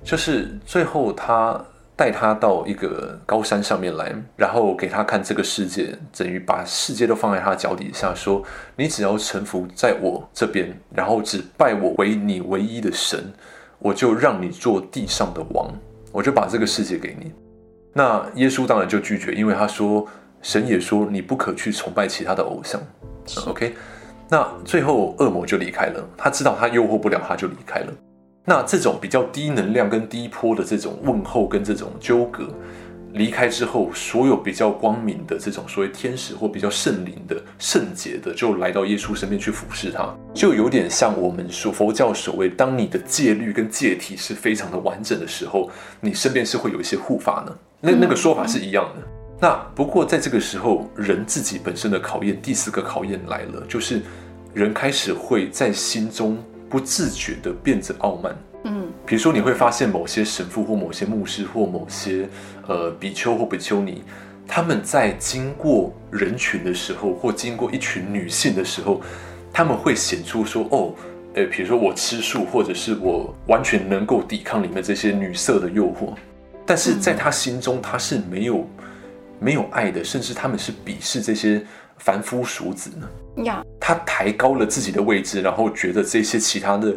[0.05, 1.59] 就是最后他。
[1.95, 8.43] 带他到一个高山上面来，然后给他看这个世界，等于把世界都放在他脚底下，说
[8.77, 13.33] ：“你只要臣服在我这边，然后只拜我为你唯一的神，
[13.79, 15.71] 我就让你做地上的王，
[16.11, 17.33] 我就把这个世界给你。”
[17.95, 20.07] 那耶稣当然就拒绝，因为他说
[20.41, 22.81] ：“神也说你不可去崇拜其他的偶像。
[23.47, 23.75] ”OK，
[24.31, 27.93] 那最后恶魔就离开了，他知道他诱惑不了，他就离开了。
[28.45, 32.49] 那这种比较低能量跟低坡的这种问候跟这种纠葛
[33.13, 45.71] 离开之后，所有比较光明的这种所谓天使或比较圣灵的圣洁的，就来到耶稣身边去俯视他，就有点像我们说佛教所谓，当你的戒律跟戒体是非常的完整的时候，
[46.01, 47.57] 你身边是会有一些护法呢。
[47.81, 49.07] 那那个说法是一样的。
[49.39, 54.01] 那不过在这个时候，人自己本身的考验，第四个考验来了，就是
[54.55, 56.43] 人开始会在心中。
[56.73, 62.27] 不自觉的变得傲慢，嗯，比如说你会发现某些神父或某些牧师或某些
[62.67, 64.03] 呃比丘或比丘尼，
[64.49, 69.03] 他们在经过人群的时候，或经过一群女性的时候，
[69.53, 70.95] 他们会显出说哦，
[71.35, 76.15] 呃，比如说我吃素，或者是我完全能够抵抗里面这些女色的诱惑，
[76.65, 78.67] 但是在他心中他是没有
[79.39, 81.63] 没有爱的，甚至他们是鄙视这些
[82.05, 83.45] 凡夫俗子呢？
[83.45, 86.93] 呀，他抬高了自己的位置，然后觉得这些其他的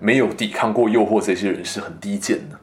[0.00, 2.58] 没有抵抗过诱惑这些人是很低贱的。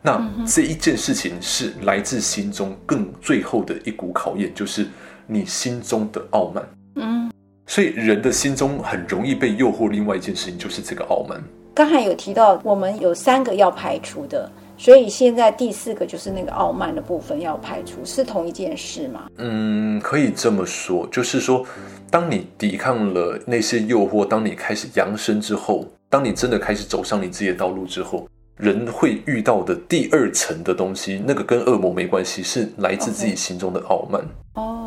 [0.00, 4.86] 那这一件事情是来自心中更最后的一股考验，就是
[5.26, 6.64] 你心中的傲慢。
[6.94, 7.28] 嗯，
[7.66, 9.90] 所以人的心中很容易被诱惑。
[9.90, 11.42] 另外一件事情就是这个傲慢。
[11.74, 19.26] 刚才有提到，我们有三个要排除的，所以现在第四个就是那个傲慢的部分要排除，是同一件事吗？
[19.38, 21.64] 嗯，可以这么说，就是说，
[22.10, 28.28] 当你抵抗了那些诱惑，当你开始扬升之后，当你真的开始走上你自己的道路之后。
[28.56, 34.24] 人会遇到的第二层的东西，那个跟恶魔没关系，是来自自己心中的傲慢。
[34.54, 34.85] 哦.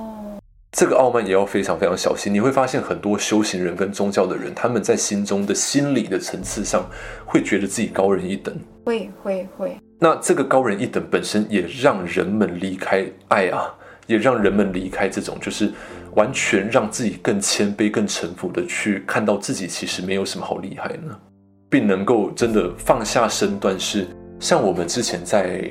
[0.72, 2.34] 这个傲慢也要非常非常小心。
[2.34, 6.86] 你会发现很多修行人跟宗教的人，他们在心中的心理的层次上，
[7.26, 8.56] 会觉得自己高人一等。
[8.86, 9.76] 会会会。
[10.00, 13.74] 那这个高人一等本身也让人们离开爱啊，
[14.08, 15.72] 也让人们离开这种就是
[16.16, 21.18] 完全让自己更谦卑、更臣服的去看到自己其实没有什么好厉害呢。
[21.72, 24.08] 并能够真的放下身段，是
[24.40, 25.62] 像我们之前在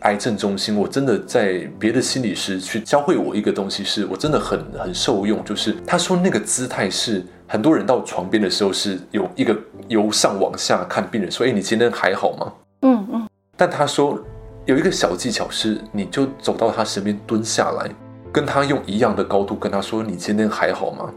[0.00, 5.44] 癌症中心，我真的在别的心理师去教会我一个东西，是我真的很很受用。
[5.44, 9.56] 就是他说那个姿态是很多人到床边的时候是有一个
[9.88, 12.52] 由上往下看病人，说：“哎，你今天还好吗？”
[12.82, 13.28] 嗯嗯。
[13.56, 14.18] 但他说
[14.66, 17.90] 有一个小技巧是，你就走到他身边蹲下来，
[18.32, 21.12] 跟他用一样的高度跟他说：“你今天还好吗？”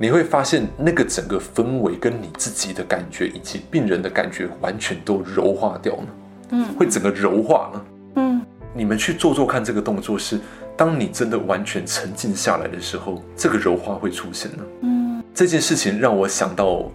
[0.00, 6.06] 你会发现，那个整个氛围跟你自己的感觉以及病人的感觉完全都柔化掉了，
[6.50, 7.84] 嗯，会整个柔化了，
[8.16, 8.42] 嗯，
[8.74, 10.40] 你们去做做看，这个动作是，
[10.76, 16.90] 当你真的完全沉静下来的时候，这个柔化会出现呢，嗯，这件事情让我想到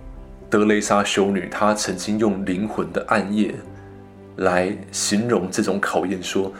[0.49, 3.53] 德蕾莎修女，她曾经用灵魂的暗夜
[4.37, 6.51] 来形容这种考验，说。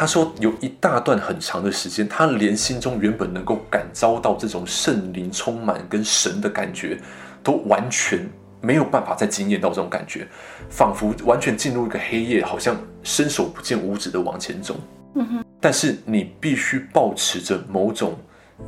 [0.00, 6.96] 她说，有一大段很长的时间，她连心中原本能够感召到这种圣灵充满跟神的感觉，
[7.42, 8.24] 都完全
[8.60, 10.26] 没有办法再惊艳到这种感觉，
[10.68, 14.76] 仿佛完全进入一个黑夜，好像伸手不见五指的往前走。
[15.14, 15.44] 嗯。
[15.60, 18.16] 但是你必须保持着某种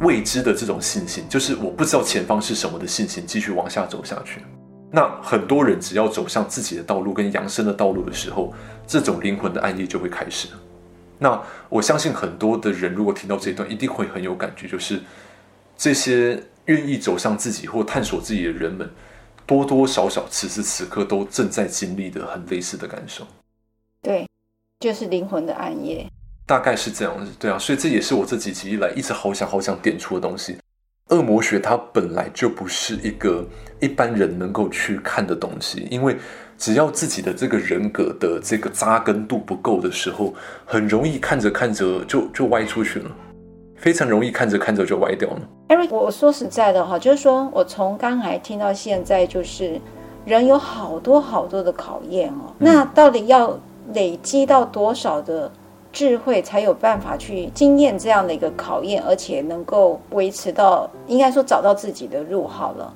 [0.01, 4.41] 未知的这种信心，就是我不知道前方是什么的信心，继续往下走下去。
[4.93, 8.53] 那很多人只要走向自己的道路跟扬升的道路的时候，
[8.87, 10.49] 这种灵魂的暗夜就会开始。
[11.17, 15.01] 那我相信很多的人，如果听到这一段，一定会很有感觉，就是
[15.77, 18.91] 这些愿意走向自己或探索自己的人们，
[19.51, 23.27] 多多少少此时此刻都正在经历的很类似的感受。
[24.01, 24.25] 对，
[24.79, 26.07] 就是灵魂的暗夜，
[26.47, 27.33] 大概是这样子。
[27.37, 30.57] 对啊，所以这也是我这几集以来一直好想好想点出的东西。
[31.09, 33.45] 恶魔学它本来就不是一个
[33.81, 36.17] 一般人能够去看的东西，因为。
[36.61, 40.35] 只要自己的这个人格的这个扎根度不够的时候，
[40.67, 43.11] 很容易看着看着就就歪出去了，
[43.81, 45.41] 非常容易看着看着就歪掉了。
[45.69, 49.81] Eric，我说实在的哈，就是说我从刚才听到现在，就是
[50.27, 52.53] 人有好多好多的考验哦。
[52.59, 53.59] 那到底要
[53.95, 55.51] 累积到多少的
[55.91, 62.93] 智慧，才有办法去经验这样的一个考验，而且能够维持到，应该说找到自己的路好了。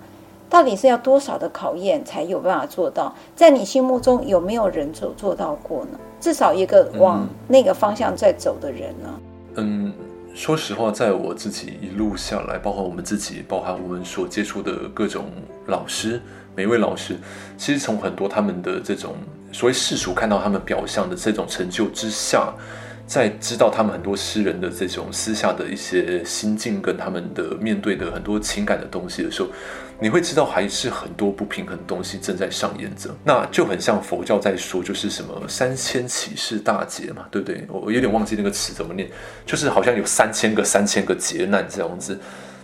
[0.50, 3.12] 到底是要多少的考验才有办法做到？
[3.34, 5.98] 在你心目中有没有人做做到过呢？
[6.20, 9.08] 至少一个往那个方向在走的人呢？
[9.56, 9.92] 嗯，
[10.34, 15.26] 说实话，在我自己一路下来，包括我们自己，包含我们所接触的各种
[15.68, 16.20] 老师，
[16.56, 17.16] 每一位老师，
[17.56, 19.14] 其实从很多他们的这种
[19.52, 22.52] 所谓世俗看到他们表象的这种成就之下，
[23.06, 29.48] 在知道他们很多诗人的这种私下的一些心境跟他们的面对的很多情感的东西的时候。
[30.00, 37.64] 你会知道，还是很多不平衡的东西正在上演着，那就很像佛教在说，就是什么三千起事大劫嘛，对不对？
[37.68, 39.08] 我有点忘记那个词怎么念，
[39.46, 42.18] 就是好像有三千个、三千个劫难这样子。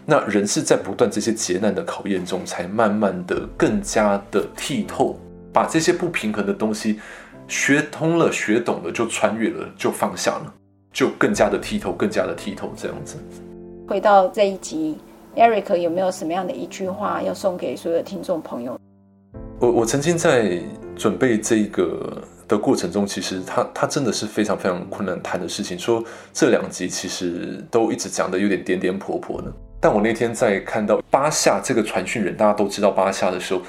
[0.05, 5.19] 那人是在不断这些劫难的考验中，才慢慢的更加的剔透，
[5.53, 6.99] 把这些不平衡的东西
[7.47, 10.53] 学通了、学懂了，就穿越了，就放下了，
[10.93, 13.17] 就更加的剔透、更加的剔透这样子。
[13.87, 14.99] 回到这一集。
[15.37, 18.79] Eric 有没有什么样的一句话要送给所有的听众朋友？
[19.61, 20.61] 我我曾经在
[20.97, 25.79] 准备这个的过程中，其实他他真的是非常非常困难谈的事情。
[25.79, 26.03] 说
[26.33, 29.53] 这两集其实都一直讲的有点颠颠簸簸的。
[29.81, 33.63] 但我那天在看到巴夏这个传讯人，大家都知道巴夏的时候，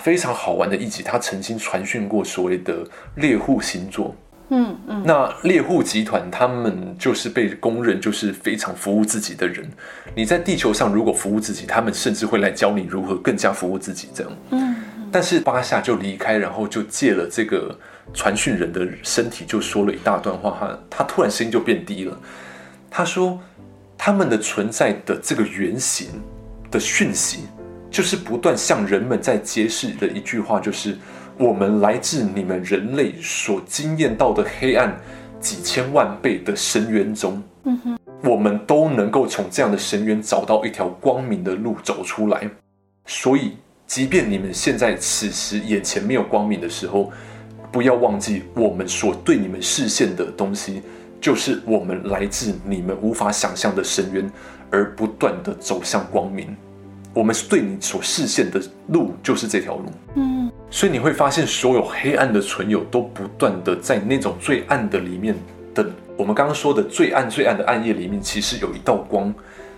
[0.00, 4.14] 非常好玩的一集，他曾经传讯过所谓的猎户星座。
[4.54, 9.66] 嗯嗯，那猎户集团他们就是被公认就是非常服务自己的人。
[10.14, 14.32] 你在地球上如果服务自己，他们甚至会来教你如何更加服务自己这样。
[14.50, 14.76] 嗯，
[15.10, 17.74] 但是巴夏就离开，然后就借了这个
[18.12, 20.58] 传讯人的身体，就说了一大段话。
[20.60, 22.20] 他他突然声音就变低了。
[22.90, 23.40] 他说，
[23.96, 26.08] 他们的存在的这个原型
[26.70, 27.46] 的讯息，
[27.90, 30.98] 就是不断向人们在揭示的一句话，就是
[31.42, 34.96] 我们来自你们人类所经验到的黑暗
[35.40, 37.42] 几千万倍的深渊中。
[38.22, 42.48] 我们都能够从这样的深渊找到一条光明的路走出来。
[43.06, 43.56] 所以，
[43.88, 47.10] 即便你们现在此时眼前没有光明的时候，
[47.72, 50.80] 不要忘记，我们所对你们视线的东西，
[51.20, 54.30] 就是我们来自你们无法想象的深渊，
[54.70, 56.56] 而不断地走向光明。
[57.14, 59.84] 我们对你所视线的路，就是这条路。
[60.14, 65.34] 嗯，所以你会发现，所有黑暗的存有都不断的在那种最暗的里面
[65.74, 65.84] 的，
[66.16, 69.32] 我们刚刚说的最暗最暗的暗夜里面，其实有一道光，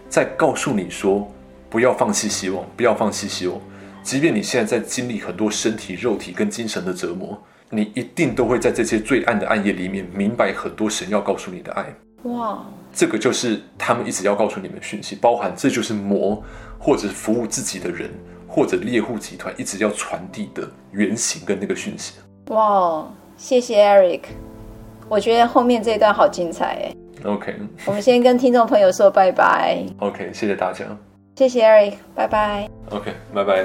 [0.09, 1.28] 在告诉你说，
[1.69, 3.61] 不要放弃希望，不要放弃希望，
[4.02, 7.40] 即便你现在在经历很多身体、肉体跟精神的折磨。
[7.70, 11.85] 你一定都会在这些最暗的暗夜里面明白很多神要告诉你的爱。
[12.24, 16.40] 哇，这个就是他们一直要告诉你们讯息，包含这就是魔
[16.85, 18.11] 或者服务自己的人
[18.47, 22.12] 或者猎户集团一直要传递的原型跟那个讯息。
[22.48, 23.09] 哇，
[23.39, 24.20] 谢谢 Eric，
[25.09, 26.94] 我觉得后面这一段好精彩哎。
[27.24, 27.55] OK，
[27.86, 29.82] 我们先跟听众朋友说拜拜。
[29.98, 30.85] OK，谢谢大家。
[31.36, 32.69] 谢谢 Eric，拜拜。
[32.90, 33.65] OK，拜拜。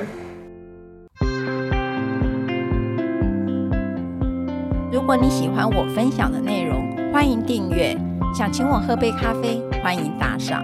[4.93, 7.97] 如果你喜欢我分享的内容，欢迎订阅。
[8.33, 10.63] 想请我喝杯咖啡，欢迎打赏，